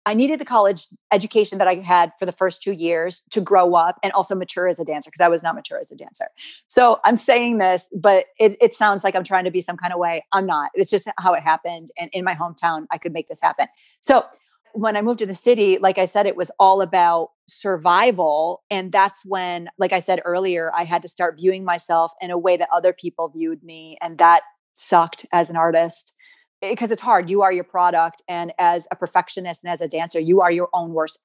[0.09, 3.75] I needed the college education that I had for the first two years to grow
[3.75, 6.25] up and also mature as a dancer because I was not mature as a dancer.
[6.65, 9.93] So I'm saying this, but it, it, sounds like I'm trying to be some kind
[9.93, 10.25] of way.
[10.33, 10.71] I'm not.
[10.73, 11.89] It's just how it happened.
[11.99, 13.67] And in my hometown, I could make this happen.
[14.01, 14.25] So
[14.73, 18.63] when I moved to the city, like I said, it was all about survival.
[18.71, 22.37] And that's when, like I said earlier, I had to start viewing myself in a
[22.37, 23.95] way that other people viewed me.
[24.01, 24.41] And that
[24.73, 26.13] sucked as an artist
[26.61, 27.29] because it's hard.
[27.29, 28.21] You are your product.
[28.27, 31.19] And as a perfectionist and as a dancer, you are your own worst.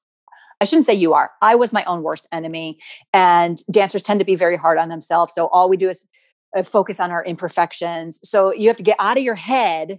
[0.60, 1.32] I shouldn't say you are.
[1.42, 2.78] I was my own worst enemy.
[3.12, 5.34] And dancers tend to be very hard on themselves.
[5.34, 6.06] So all we do is
[6.56, 8.20] uh, focus on our imperfections.
[8.22, 9.98] So you have to get out of your head,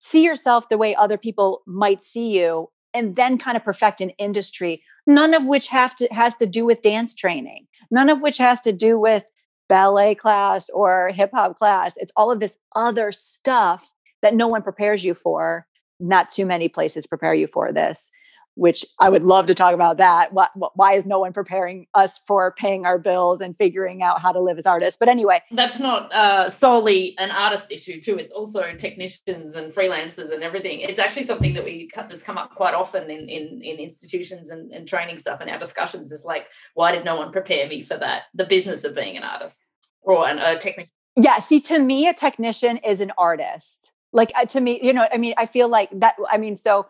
[0.00, 4.10] see yourself the way other people might see you, and then kind of perfect an
[4.10, 8.38] industry, none of which have to has to do with dance training, none of which
[8.38, 9.24] has to do with
[9.68, 11.94] ballet class or hip hop class.
[11.96, 13.93] It's all of this other stuff
[14.24, 15.66] that no one prepares you for.
[16.00, 18.10] Not too many places prepare you for this,
[18.56, 20.32] which I would love to talk about that.
[20.32, 24.32] What, why is no one preparing us for paying our bills and figuring out how
[24.32, 24.96] to live as artists?
[24.98, 28.16] But anyway, that's not uh, solely an artist issue too.
[28.18, 30.80] It's also technicians and freelancers and everything.
[30.80, 34.72] It's actually something that we that's come up quite often in in, in institutions and,
[34.72, 35.40] and training stuff.
[35.40, 38.22] And our discussions is like, why did no one prepare me for that?
[38.34, 39.64] The business of being an artist
[40.02, 40.92] or an, a technician.
[41.16, 41.38] Yeah.
[41.38, 45.18] See, to me, a technician is an artist like uh, to me you know i
[45.18, 46.86] mean i feel like that i mean so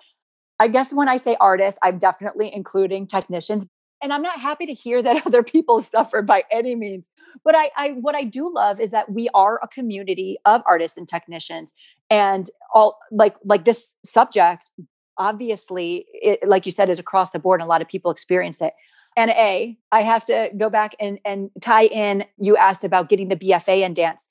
[0.61, 3.67] i guess when i say artists i'm definitely including technicians
[4.01, 7.11] and i'm not happy to hear that other people suffer by any means
[7.45, 10.97] but I, I what i do love is that we are a community of artists
[10.97, 11.73] and technicians
[12.11, 14.71] and all like like this subject
[15.17, 18.61] obviously it, like you said is across the board and a lot of people experience
[18.61, 18.75] it
[19.17, 23.29] and a i have to go back and and tie in you asked about getting
[23.29, 24.29] the bfa in dance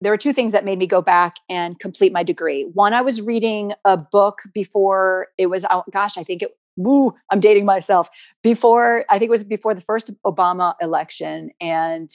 [0.00, 2.64] there were two things that made me go back and complete my degree.
[2.74, 5.90] One, I was reading a book before it was out.
[5.90, 6.56] Gosh, I think it.
[6.76, 8.10] Woo, I'm dating myself.
[8.42, 12.10] Before I think it was before the first Obama election, and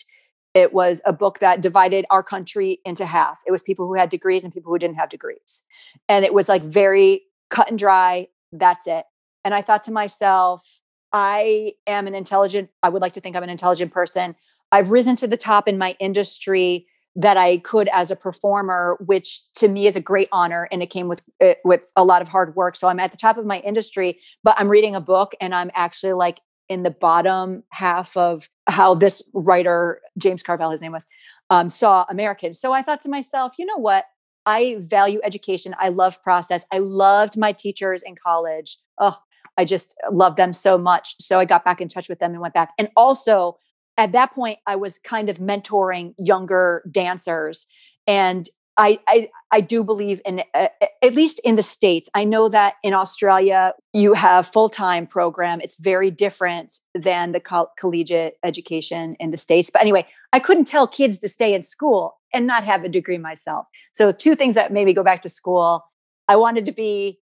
[0.54, 3.42] it was a book that divided our country into half.
[3.48, 5.64] It was people who had degrees and people who didn't have degrees,
[6.08, 8.28] and it was like very cut and dry.
[8.52, 9.06] that's it.
[9.44, 10.80] And I thought to myself,
[11.12, 14.36] I am an intelligent, I would like to think I'm an intelligent person.
[14.72, 19.42] I've risen to the top in my industry that I could as a performer, which
[19.56, 22.28] to me is a great honor, and it came with uh, with a lot of
[22.28, 22.76] hard work.
[22.76, 25.72] So I'm at the top of my industry, but I'm reading a book, and I'm
[25.76, 31.06] actually like in the bottom half of how this writer James Carville, his name was,
[31.50, 32.62] um, saw Americans.
[32.62, 34.06] So I thought to myself, you know what?
[34.46, 35.76] I value education.
[35.78, 36.66] I love process.
[36.72, 38.78] I loved my teachers in college.
[39.00, 39.18] Oh,
[39.58, 41.16] I just love them so much.
[41.20, 42.72] So I got back in touch with them and went back.
[42.80, 43.58] And also,
[44.02, 47.68] at that point, I was kind of mentoring younger dancers.
[48.08, 50.70] And I, I, I do believe in uh,
[51.04, 52.10] at least in the states.
[52.16, 55.62] I know that in Australia you have full time program.
[55.62, 59.70] It's very different than the co- collegiate education in the states.
[59.70, 63.20] But anyway, I couldn't tell kids to stay in school and not have a degree
[63.20, 63.68] myself.
[63.92, 65.86] So two things that made me go back to school.
[66.28, 67.20] I wanted to be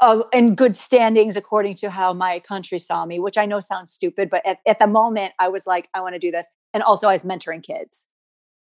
[0.00, 3.92] uh, in good standings according to how my country saw me, which I know sounds
[3.92, 6.46] stupid, but at, at the moment I was like, I want to do this.
[6.72, 8.06] And also I was mentoring kids.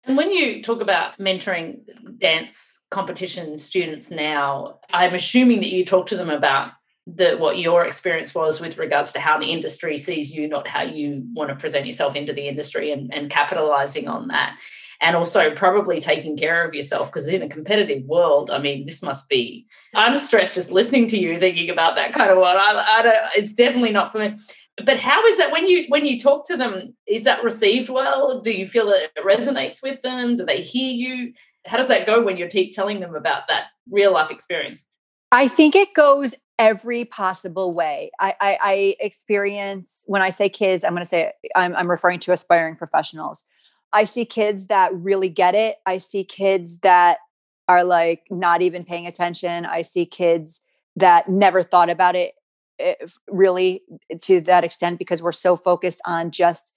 [0.04, 1.82] And when you talk about mentoring
[2.18, 6.72] dance competition students now, I'm assuming that you talk to them about
[7.08, 10.84] the what your experience was with regards to how the industry sees you, not how
[10.84, 14.58] you want to present yourself into the industry and, and capitalizing on that.
[15.02, 19.02] And also probably taking care of yourself because in a competitive world, I mean, this
[19.02, 22.58] must be I'm stressed just listening to you thinking about that kind of world.
[22.58, 24.38] I, I don't it's definitely not for me.
[24.86, 28.42] But how is that when you when you talk to them is that received well?
[28.42, 30.36] Do you feel that it resonates with them?
[30.36, 31.34] Do they hear you?
[31.66, 34.86] How does that go when you're te- telling them about that real life experience?
[35.32, 38.12] I think it goes every possible way.
[38.20, 42.20] I i, I experience when i say kids i'm going to say I'm, I'm referring
[42.20, 43.46] to aspiring professionals
[43.94, 47.20] i see kids that really get it i see kids that
[47.68, 50.62] are like not even paying attention i see kids
[50.96, 52.34] that never thought about it
[52.82, 52.96] Eh,
[53.30, 53.84] really
[54.22, 56.74] to that extent because we're so focused on just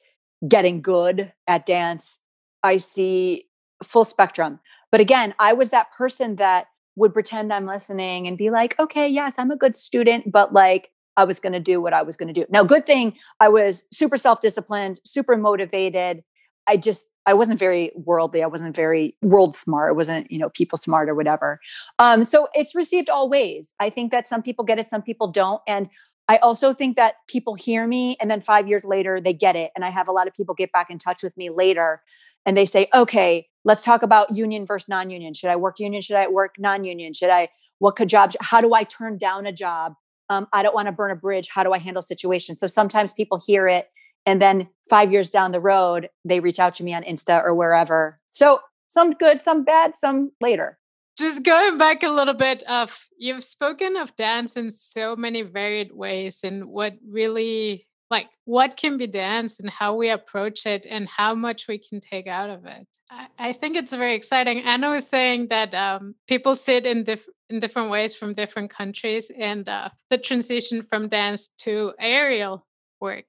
[0.46, 2.18] getting good at dance.
[2.62, 3.46] I see
[3.82, 4.60] full spectrum.
[4.92, 9.08] But again, I was that person that would pretend I'm listening and be like, okay,
[9.08, 12.16] yes, I'm a good student, but like I was going to do what I was
[12.16, 12.46] going to do.
[12.50, 16.22] Now, good thing I was super self disciplined, super motivated.
[16.66, 18.42] I just I wasn't very worldly.
[18.42, 19.90] I wasn't very world smart.
[19.90, 21.58] I wasn't, you know, people smart or whatever.
[21.98, 23.74] Um, so it's received all ways.
[23.80, 25.62] I think that some people get it, some people don't.
[25.66, 25.88] And
[26.28, 29.72] I also think that people hear me and then five years later they get it.
[29.74, 32.02] And I have a lot of people get back in touch with me later
[32.46, 35.32] and they say, okay, let's talk about union versus non-union.
[35.34, 36.02] Should I work union?
[36.02, 37.14] Should I work non-union?
[37.14, 37.48] Should I,
[37.78, 39.94] what could jobs, how do I turn down a job?
[40.30, 41.48] Um, I don't want to burn a bridge.
[41.52, 42.60] How do I handle situations?
[42.60, 43.88] So sometimes people hear it
[44.26, 47.54] and then five years down the road, they reach out to me on Insta or
[47.54, 48.18] wherever.
[48.32, 50.78] So some good, some bad, some later.
[51.18, 55.92] Just going back a little bit of you've spoken of dance in so many varied
[55.92, 61.08] ways and what really like what can be dance and how we approach it and
[61.08, 62.86] how much we can take out of it.
[63.10, 64.60] I, I think it's very exciting.
[64.60, 67.06] Anna was saying that um, people sit in,
[67.48, 72.66] in different ways from different countries, and uh, the transition from dance to aerial
[73.00, 73.26] work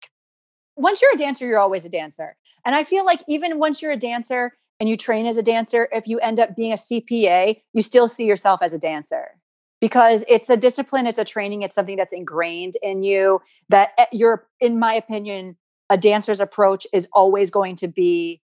[0.76, 2.36] once you're a dancer, you're always a dancer.
[2.66, 5.88] And I feel like even once you're a dancer and you train as a dancer,
[5.92, 9.40] if you end up being a CPA, you still see yourself as a dancer
[9.80, 14.06] because it's a discipline, it's a training, it's something that's ingrained in you that eh,
[14.12, 15.58] you're, in my opinion,
[15.90, 18.42] a dancer's approach is always going to be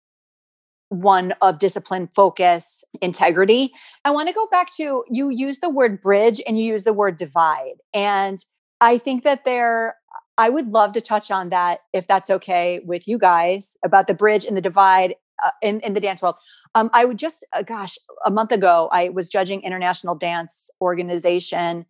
[0.91, 3.73] one of discipline, focus, integrity.
[4.05, 6.93] I want to go back to you use the word bridge and you use the
[6.93, 7.77] word divide.
[7.95, 8.45] And
[8.81, 9.97] I think that there
[10.41, 14.15] I would love to touch on that if that's okay with you guys about the
[14.15, 16.37] bridge and the divide uh, in, in the dance world.
[16.75, 21.85] Um, I would just, uh, gosh, a month ago, I was judging International Dance Organization,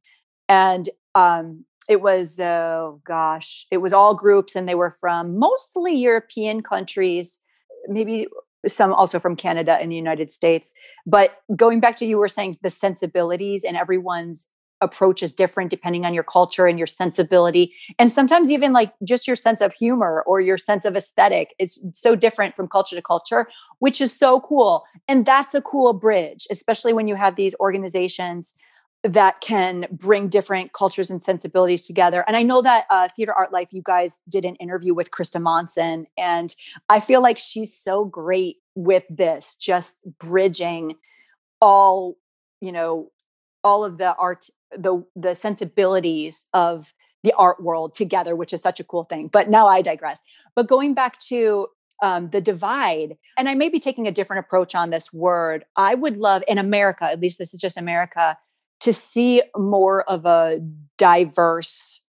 [0.49, 5.95] and um, it was, uh, gosh, it was all groups, and they were from mostly
[5.95, 7.39] European countries,
[7.87, 8.27] maybe
[8.67, 10.75] some also from Canada and the United States.
[11.07, 14.49] But going back to you were saying the sensibilities and everyone's
[14.81, 19.27] approach is different depending on your culture and your sensibility and sometimes even like just
[19.27, 23.03] your sense of humor or your sense of aesthetic is so different from culture to
[23.03, 27.55] culture which is so cool and that's a cool bridge especially when you have these
[27.61, 28.55] organizations
[29.03, 32.23] that can bring different cultures and sensibilities together.
[32.27, 35.41] And I know that uh, Theater Art Life, you guys did an interview with Krista
[35.41, 36.55] Monson, and
[36.89, 40.97] I feel like she's so great with this, just bridging
[41.63, 42.17] all,
[42.61, 43.11] you know,
[43.63, 46.93] all of the art the the sensibilities of
[47.23, 49.29] the art world together, which is such a cool thing.
[49.29, 50.21] But now I digress.
[50.57, 51.69] But going back to
[52.03, 55.65] um, the divide, and I may be taking a different approach on this word.
[55.77, 58.39] I would love in America, at least this is just America.
[58.81, 60.61] to see more of a
[60.97, 62.01] diverse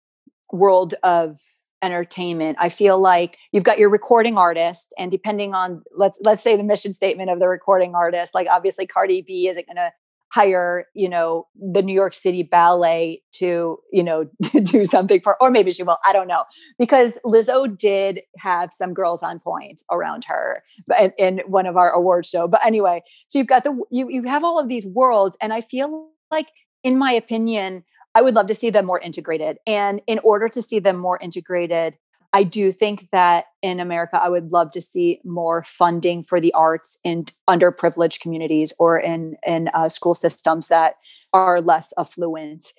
[0.52, 1.40] world of
[1.82, 2.58] entertainment.
[2.60, 6.62] I feel like you've got your recording artist, and depending on let's let's say the
[6.62, 9.90] mission statement of the recording artist, like obviously Cardi B isn't going to
[10.30, 15.36] hire you know the new york city ballet to you know to do something for
[15.42, 16.44] or maybe she will i don't know
[16.78, 20.62] because lizzo did have some girls on point around her
[20.98, 24.22] in, in one of our award show but anyway so you've got the you, you
[24.22, 26.46] have all of these worlds and i feel like
[26.84, 27.82] in my opinion
[28.14, 31.18] i would love to see them more integrated and in order to see them more
[31.20, 31.94] integrated
[32.32, 36.52] I do think that in America, I would love to see more funding for the
[36.54, 40.94] arts in underprivileged communities or in in uh, school systems that
[41.32, 42.72] are less affluent.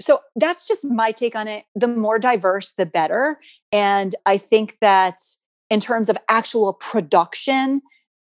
[0.00, 1.64] So that's just my take on it.
[1.74, 3.38] The more diverse, the better.
[3.70, 5.20] And I think that
[5.68, 7.82] in terms of actual production,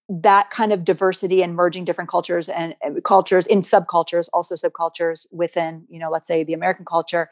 [0.09, 5.27] that kind of diversity and merging different cultures and, and cultures in subcultures, also subcultures
[5.31, 7.29] within, you know, let's say the American culture,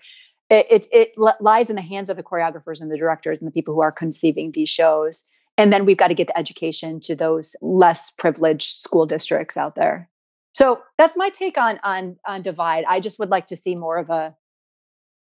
[0.50, 3.52] it, it, it lies in the hands of the choreographers and the directors and the
[3.52, 5.26] people who are conceiving these shows.
[5.58, 9.76] And then we've got to get the education to those less privileged school districts out
[9.76, 10.10] there.
[10.54, 12.86] So that's my take on on on divide.
[12.88, 14.36] I just would like to see more of a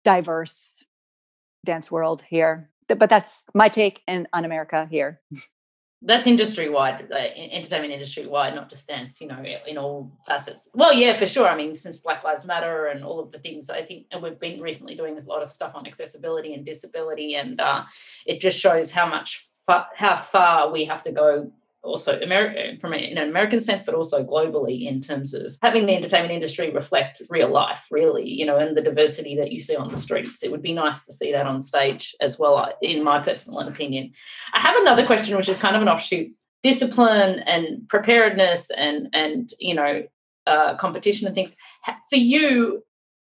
[0.04, 0.76] diverse
[1.66, 2.70] dance world here.
[2.88, 5.20] But that's my take in, on america here
[6.06, 9.20] that's industry wide, uh, entertainment industry wide, not just dance.
[9.20, 10.70] You know, in all facets.
[10.74, 11.48] Well, yeah, for sure.
[11.48, 14.40] I mean, since Black Lives Matter and all of the things, I think, and we've
[14.40, 17.84] been recently doing a lot of stuff on accessibility and disability, and uh,
[18.26, 21.52] it just shows how much fa- how far we have to go
[21.86, 26.34] also America from an American sense, but also globally in terms of having the entertainment
[26.34, 29.98] industry reflect real life, really, you know, and the diversity that you see on the
[29.98, 30.44] streets.
[30.44, 33.60] It would be nice to see that on stage as well, uh, in my personal
[33.60, 34.12] opinion.
[34.54, 36.32] I have another question, which is kind of an offshoot:
[36.64, 40.04] discipline and preparedness, and and you know,
[40.48, 41.56] uh, competition and things.
[42.10, 42.84] For you,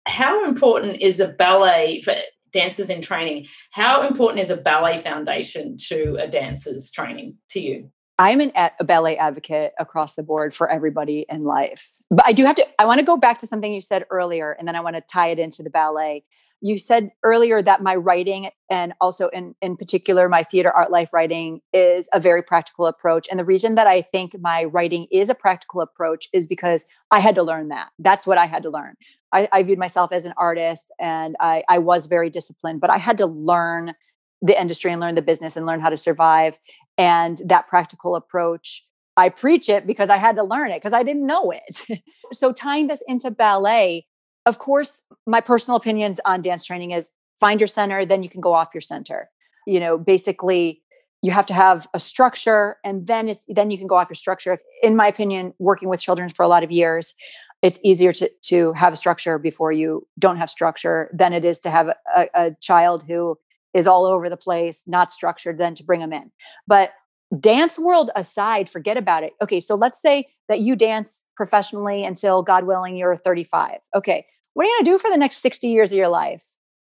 [0.06, 2.16] how important is a ballet for
[2.52, 3.48] dancers in training?
[3.72, 7.92] How important is a ballet foundation to a dancer's training to you?
[8.20, 11.92] I'm an, a ballet advocate across the board for everybody in life.
[12.10, 14.52] But I do have to, I want to go back to something you said earlier,
[14.54, 16.24] and then I want to tie it into the ballet.
[16.60, 21.14] You said earlier that my writing, and also in, in particular, my theater art life
[21.14, 23.28] writing, is a very practical approach.
[23.30, 27.20] And the reason that I think my writing is a practical approach is because I
[27.20, 27.90] had to learn that.
[28.00, 28.96] That's what I had to learn.
[29.32, 32.98] I, I viewed myself as an artist and I, I was very disciplined, but I
[32.98, 33.94] had to learn
[34.42, 36.60] the industry and learn the business and learn how to survive.
[36.98, 38.86] And that practical approach,
[39.16, 42.04] I preach it because I had to learn it because I didn't know it.
[42.34, 44.06] so tying this into ballet,
[44.46, 48.42] of course, my personal opinions on dance training is find your center, then you can
[48.42, 49.30] go off your center.
[49.66, 50.82] You know, basically
[51.22, 54.16] you have to have a structure and then it's then you can go off your
[54.16, 54.58] structure.
[54.84, 57.16] In my opinion, working with children for a lot of years,
[57.62, 61.60] it's easier to, to have a structure before you don't have structure than it is
[61.62, 63.38] to have a, a child who
[63.78, 66.32] is all over the place, not structured, then to bring them in.
[66.66, 66.92] But
[67.40, 69.34] dance world aside, forget about it.
[69.42, 73.78] Okay, so let's say that you dance professionally until God willing you're 35.
[73.96, 76.44] Okay, what are you gonna do for the next 60 years of your life?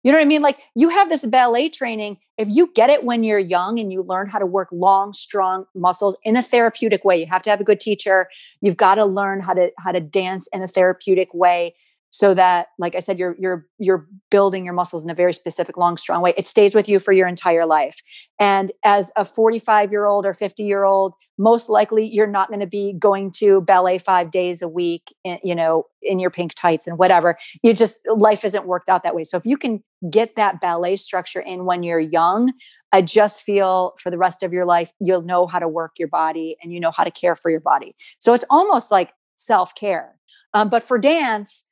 [0.04, 0.42] You know what I mean?
[0.42, 2.20] Like you have this ballet training.
[2.38, 5.66] If you get it when you're young and you learn how to work long, strong
[5.76, 8.30] muscles in a therapeutic way, you have to have a good teacher.
[8.62, 11.76] You've got to learn how to how to dance in a therapeutic way
[12.10, 15.78] so that like i said you're you're you're building your muscles in a very specific
[15.78, 18.02] long strong way it stays with you for your entire life
[18.40, 22.60] and as a 45 year old or 50 year old most likely you're not going
[22.60, 26.54] to be going to ballet 5 days a week in, you know in your pink
[26.56, 29.84] tights and whatever you just life isn't worked out that way so if you can
[30.10, 32.52] get that ballet structure in when you're young
[32.92, 36.08] I just feel for the rest of your life, you'll know how to work your
[36.08, 37.96] body and you know how to care for your body.
[38.18, 40.16] So it's almost like self care.
[40.54, 41.66] Um, but for dance,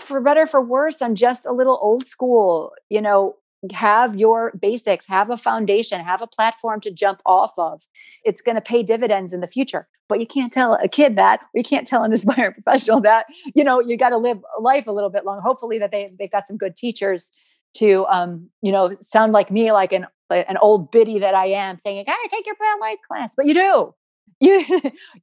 [0.00, 3.36] for better for worse i'm just a little old school you know
[3.72, 7.86] have your basics have a foundation have a platform to jump off of.
[8.24, 11.40] It's going to pay dividends in the future but you can't tell a kid that
[11.40, 14.86] or you can't tell an aspiring professional that you know you got to live life
[14.86, 15.40] a little bit long.
[15.40, 17.30] Hopefully that they, they've got some good teachers
[17.74, 21.78] to um you know sound like me like an an old biddy that i am
[21.78, 23.94] saying you gotta take your ballet class but you do.
[24.40, 24.64] You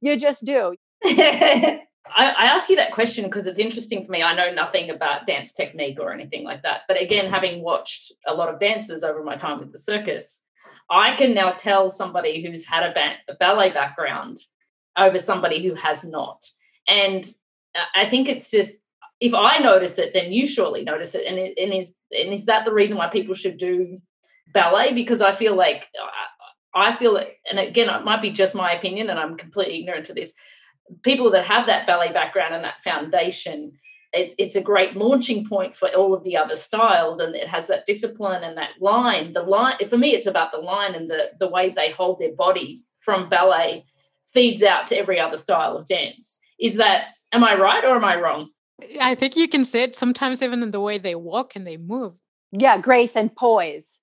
[0.00, 0.74] you just do
[2.06, 4.22] I, I ask you that question because it's interesting for me.
[4.22, 6.82] I know nothing about dance technique or anything like that.
[6.88, 7.34] But again, mm-hmm.
[7.34, 10.42] having watched a lot of dancers over my time with the circus,
[10.90, 14.38] I can now tell somebody who's had a, ba- a ballet background
[14.96, 16.42] over somebody who has not.
[16.88, 17.32] And
[17.94, 18.82] I think it's just
[19.20, 21.26] if I notice it, then you surely notice it.
[21.26, 24.00] And, it, and is and is that the reason why people should do
[24.52, 24.92] ballet?
[24.92, 25.86] Because I feel like
[26.74, 30.14] I feel, and again, it might be just my opinion, and I'm completely ignorant to
[30.14, 30.34] this
[31.02, 33.72] people that have that ballet background and that foundation
[34.12, 37.68] it's, it's a great launching point for all of the other styles and it has
[37.68, 41.30] that discipline and that line the line for me it's about the line and the
[41.38, 43.84] the way they hold their body from ballet
[44.32, 46.38] feeds out to every other style of dance.
[46.60, 48.50] Is that am i right or am i wrong?
[49.00, 49.96] I think you can say it.
[49.96, 52.14] Sometimes even in the way they walk and they move.
[52.52, 53.98] Yeah grace and poise.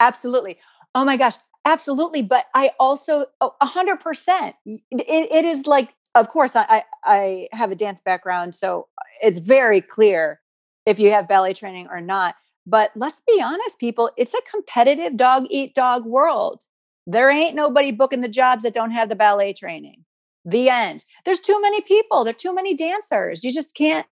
[0.00, 0.58] Absolutely.
[0.94, 1.34] Oh my gosh
[1.64, 2.22] absolutely.
[2.22, 7.70] But i also oh, a 100% it, it is like of course, I, I have
[7.70, 10.40] a dance background, so uh, it's very clear
[10.86, 12.36] if you have ballet training or not.
[12.66, 16.62] But let's be honest, people, it's a competitive dog eat dog world.
[17.06, 20.04] There ain't nobody booking the jobs that don't have the ballet training.
[20.44, 21.04] The end.
[21.24, 23.44] There's too many people, there are too many dancers.
[23.44, 24.06] You just can't.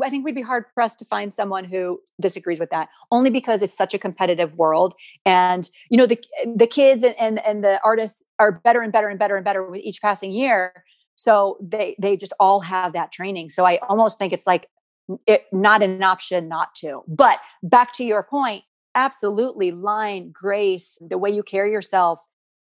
[0.00, 3.62] I think we'd be hard pressed to find someone who disagrees with that, only because
[3.62, 4.94] it's such a competitive world.
[5.26, 8.92] And you know, the eh, the kids and, and, and the artists are better and
[8.92, 12.92] better and better and better with each passing year so they they just all have
[12.92, 13.50] that training.
[13.50, 14.68] So i almost think it's like
[15.26, 17.02] it not an option not to.
[17.08, 22.20] But back to your point absolutely line grace the way you carry yourself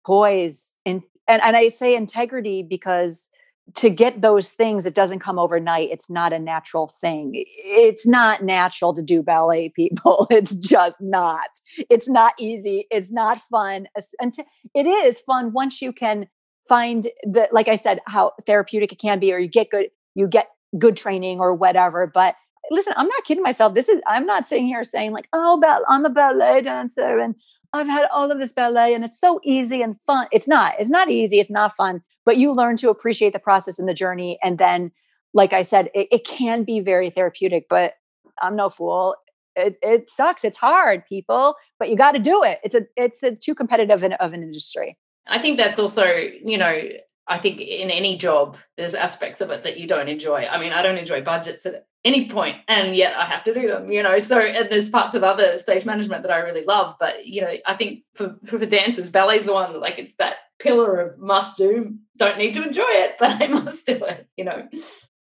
[0.05, 3.31] poise and and, and i say integrity because
[3.75, 5.91] to get those things it doesn't come overnight.
[5.91, 7.33] It's not a natural thing.
[7.35, 10.27] It's not natural to do ballet people.
[10.31, 11.49] It's just not.
[11.91, 12.87] It's not easy.
[12.91, 13.87] It's not fun.
[14.21, 14.35] And
[14.75, 16.27] it is fun once you can
[16.71, 20.29] find the like i said how therapeutic it can be or you get good you
[20.29, 22.37] get good training or whatever but
[22.71, 23.75] listen i'm not kidding myself.
[23.75, 27.35] This is i'm not sitting here saying like oh i'm a ballet dancer and
[27.73, 30.29] i've had all of this ballet and it's so easy and fun.
[30.31, 33.81] It's not it's not easy it's not fun but you learn to appreciate the process
[33.81, 34.93] and the journey and then
[35.35, 37.95] like i said it, it can be very therapeutic but
[38.41, 39.17] i'm no fool.
[39.57, 42.61] It, it sucks it's hard people but you got to do it.
[42.63, 44.97] It's a it's a too competitive of an industry
[45.31, 46.81] I think that's also, you know,
[47.27, 50.47] I think in any job, there's aspects of it that you don't enjoy.
[50.47, 53.69] I mean, I don't enjoy budgets at any point, and yet I have to do
[53.69, 54.19] them, you know.
[54.19, 57.53] So, and there's parts of other stage management that I really love, but you know,
[57.67, 61.57] I think for for dancers, ballet's the one that like it's that pillar of must
[61.57, 61.95] do.
[62.19, 64.69] Don't need to enjoy it, but I must do it, you know.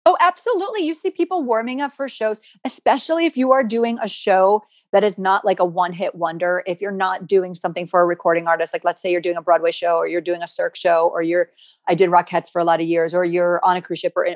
[0.06, 0.86] Oh, absolutely.
[0.86, 4.62] You see people warming up for shows, especially if you are doing a show
[4.92, 6.62] that is not like a one hit wonder.
[6.66, 9.42] If you're not doing something for a recording artist, like let's say you're doing a
[9.42, 11.50] Broadway show or you're doing a Cirque show or you're,
[11.88, 14.26] I did Rockettes for a lot of years, or you're on a cruise ship or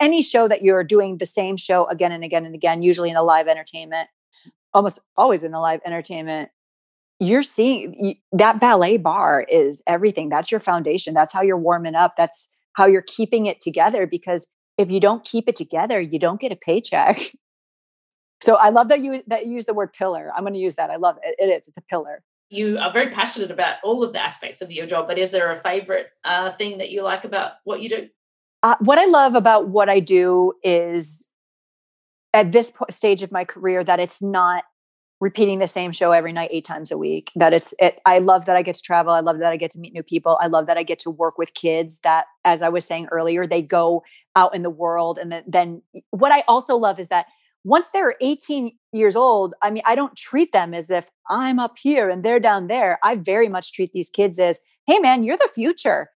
[0.00, 3.14] any show that you're doing the same show again and again and again, usually in
[3.14, 4.08] the live entertainment,
[4.74, 6.50] almost always in the live entertainment.
[7.18, 10.28] You're seeing that ballet barre is everything.
[10.28, 11.14] That's your foundation.
[11.14, 12.14] That's how you're warming up.
[12.16, 14.48] That's how you're keeping it together because
[14.78, 17.30] if you don't keep it together, you don't get a paycheck.
[18.42, 20.32] So I love that you that you use the word pillar.
[20.36, 20.90] I'm going to use that.
[20.90, 21.36] I love it.
[21.38, 21.68] It is.
[21.68, 22.22] It's a pillar.
[22.50, 25.52] You are very passionate about all of the aspects of your job, but is there
[25.52, 28.08] a favorite uh, thing that you like about what you do?
[28.62, 31.26] Uh, what I love about what I do is
[32.34, 34.64] at this stage of my career that it's not
[35.20, 38.44] repeating the same show every night eight times a week that it's it i love
[38.46, 40.48] that i get to travel i love that i get to meet new people i
[40.48, 43.62] love that i get to work with kids that as i was saying earlier they
[43.62, 44.02] go
[44.34, 45.80] out in the world and then, then
[46.10, 47.26] what i also love is that
[47.64, 51.76] once they're 18 years old, I mean, I don't treat them as if I'm up
[51.80, 52.98] here and they're down there.
[53.04, 56.10] I very much treat these kids as, hey man, you're the future.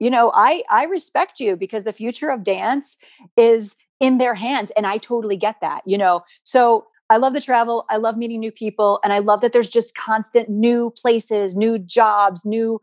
[0.00, 2.96] You know, I I respect you because the future of dance
[3.36, 4.70] is in their hands.
[4.76, 6.22] And I totally get that, you know.
[6.44, 7.84] So I love the travel.
[7.90, 9.00] I love meeting new people.
[9.02, 12.80] And I love that there's just constant new places, new jobs, new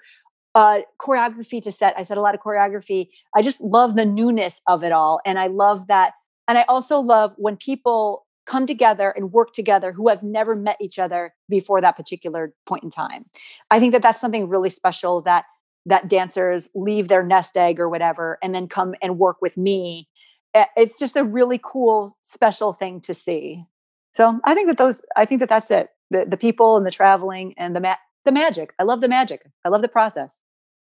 [0.56, 1.94] uh, choreography to set.
[1.98, 3.08] I said a lot of choreography.
[3.36, 5.20] I just love the newness of it all.
[5.26, 6.14] And I love that
[6.48, 10.78] and I also love when people come together and work together who have never met
[10.80, 13.26] each other before that particular point in time.
[13.72, 15.46] I think that that's something really special that
[15.88, 20.08] that dancers leave their nest egg or whatever and then come and work with me.
[20.56, 23.66] Eh, it's just a really cool special thing to see.
[24.14, 25.90] So I think that those I think that that's it.
[26.12, 28.74] The the people and the traveling and the ma- the magic.
[28.80, 29.42] I love the magic.
[29.64, 30.40] I love the process.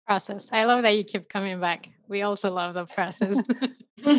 [0.09, 0.49] Process.
[0.51, 1.91] I love that you keep coming back.
[2.09, 3.37] We also love the process.
[4.03, 4.11] so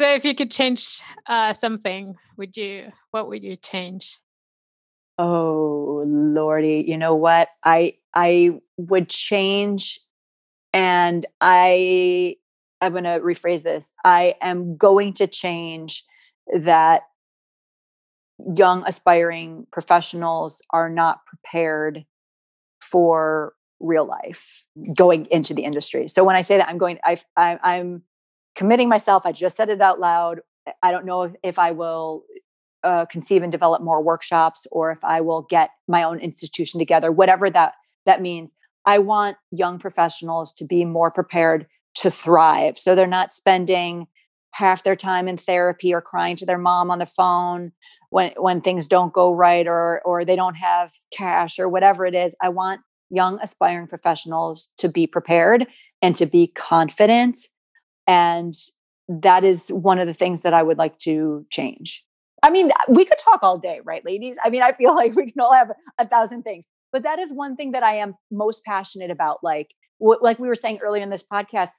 [0.00, 2.90] if you could change uh, something, would you?
[3.12, 4.18] What would you change?
[5.18, 7.46] Oh lordy, you know what?
[7.62, 10.00] I I would change,
[10.72, 12.38] and I
[12.80, 13.92] I'm going to rephrase this.
[14.04, 16.04] I am going to change
[16.52, 17.02] that
[18.52, 22.04] young aspiring professionals are not prepared
[22.82, 24.64] for real life
[24.94, 26.08] going into the industry.
[26.08, 28.02] So when I say that, I'm going, I, I, I'm
[28.54, 29.22] committing myself.
[29.24, 30.40] I just said it out loud.
[30.82, 32.24] I don't know if, if I will
[32.84, 37.10] uh, conceive and develop more workshops or if I will get my own institution together,
[37.10, 37.74] whatever that
[38.06, 38.54] that means.
[38.84, 41.66] I want young professionals to be more prepared
[41.96, 42.78] to thrive.
[42.78, 44.08] So they're not spending
[44.52, 47.72] half their time in therapy or crying to their mom on the phone
[48.12, 52.14] when when things don't go right or or they don't have cash or whatever it
[52.14, 52.80] is i want
[53.12, 55.66] young aspiring professionals to be prepared
[56.00, 57.38] and to be confident.
[58.06, 58.54] And
[59.08, 62.04] that is one of the things that i would like to change.
[62.42, 64.36] I mean we could talk all day right ladies?
[64.44, 66.66] I mean i feel like we can all have a thousand things.
[66.90, 69.68] But that is one thing that i am most passionate about like
[70.00, 71.70] like we were saying earlier in this podcast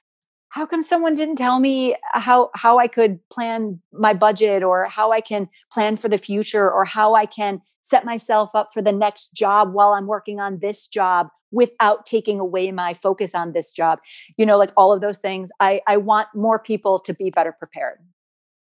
[0.54, 4.86] how come someone didn't tell me uh, how how I could plan my budget or
[4.88, 8.80] how I can plan for the future or how I can set myself up for
[8.80, 13.52] the next job while I'm working on this job without taking away my focus on
[13.52, 13.98] this job?
[14.36, 15.50] You know like all of those things.
[15.58, 17.98] I i want more people to be better prepared.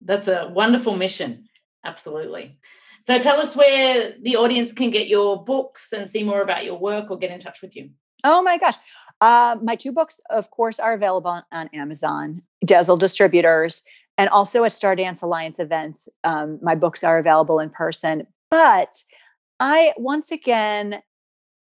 [0.00, 1.44] That's a wonderful mission.
[1.84, 2.58] Absolutely.
[3.06, 6.76] So tell us where the audience can get your books and see more about your
[6.76, 7.90] work or get in touch with you.
[8.24, 8.74] Oh my gosh
[9.20, 13.82] uh, my two books, of course, are available on, on Amazon, Dazzle Distributors,
[14.18, 16.08] and also at Star Dance Alliance events.
[16.24, 18.26] Um, my books are available in person.
[18.50, 18.94] But
[19.60, 21.02] I, once again,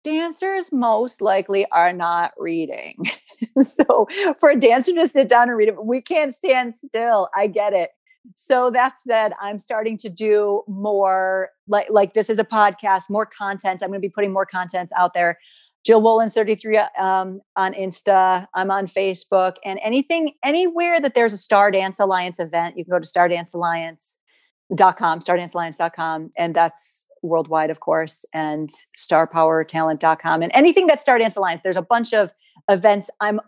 [0.04, 3.04] dancers most likely are not reading.
[3.60, 7.28] so for a dancer to sit down and read it, we can't stand still.
[7.36, 7.90] I get it.
[8.34, 13.26] So that said, I'm starting to do more like like this is a podcast, more
[13.26, 13.82] content.
[13.82, 15.38] I'm going to be putting more content out there.
[15.84, 18.46] Jill Wolins 33 um, on Insta.
[18.54, 22.92] I'm on Facebook and anything, anywhere that there's a Star Dance Alliance event, you can
[22.92, 26.30] go to stardancealliance.com, stardancealliance.com.
[26.36, 30.42] And that's worldwide, of course, and starpowertalent.com.
[30.42, 32.32] And anything that's Star Dance Alliance, there's a bunch of
[32.68, 33.10] events.
[33.20, 33.40] I'm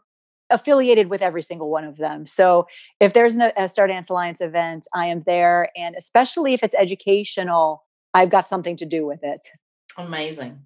[0.51, 2.27] affiliated with every single one of them.
[2.27, 2.67] So
[3.01, 5.71] if there's a Star Dance Alliance event, I am there.
[5.77, 9.41] And especially if it's educational, I've got something to do with it.
[9.97, 10.61] Amazing.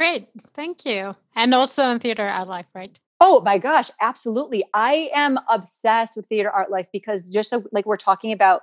[0.00, 0.28] Great.
[0.54, 1.14] Thank you.
[1.36, 2.98] And also in Theater Art Life, right?
[3.20, 4.64] Oh my gosh, absolutely.
[4.72, 8.62] I am obsessed with Theater Art Life because just so, like we're talking about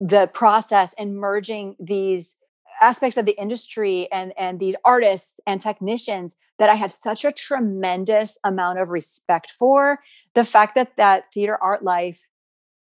[0.00, 2.34] the process and merging these
[2.80, 7.30] aspects of the industry and and these artists and technicians that I have such a
[7.30, 10.00] tremendous amount of respect for
[10.34, 12.26] the fact that that theater art life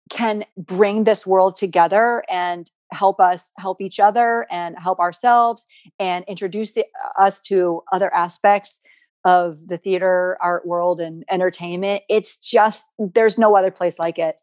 [0.09, 5.67] can bring this world together and help us help each other and help ourselves
[5.99, 6.85] and introduce the,
[7.19, 8.79] us to other aspects
[9.25, 12.03] of the theater art world and entertainment.
[12.09, 14.39] It's just there's no other place like it.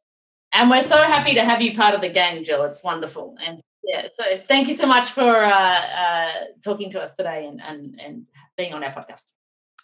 [0.52, 2.62] And we're so happy to have you part of the gang jill.
[2.64, 3.36] It's wonderful.
[3.44, 6.32] And yeah so thank you so much for uh, uh,
[6.64, 8.26] talking to us today and, and and
[8.56, 9.22] being on our podcast.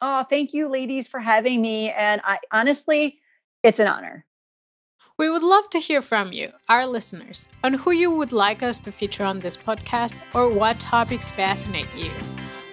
[0.00, 1.90] Oh thank you ladies for having me.
[1.90, 3.20] And i honestly
[3.62, 4.26] it's an honor
[5.20, 8.80] we would love to hear from you, our listeners, on who you would like us
[8.80, 12.10] to feature on this podcast or what topics fascinate you.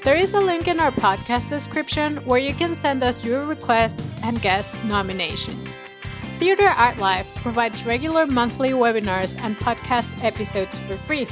[0.06, 4.14] There is a link in our podcast description where you can send us your requests
[4.24, 5.78] and guest nominations.
[6.40, 11.28] Theater Art Life provides regular monthly webinars and podcast episodes for free.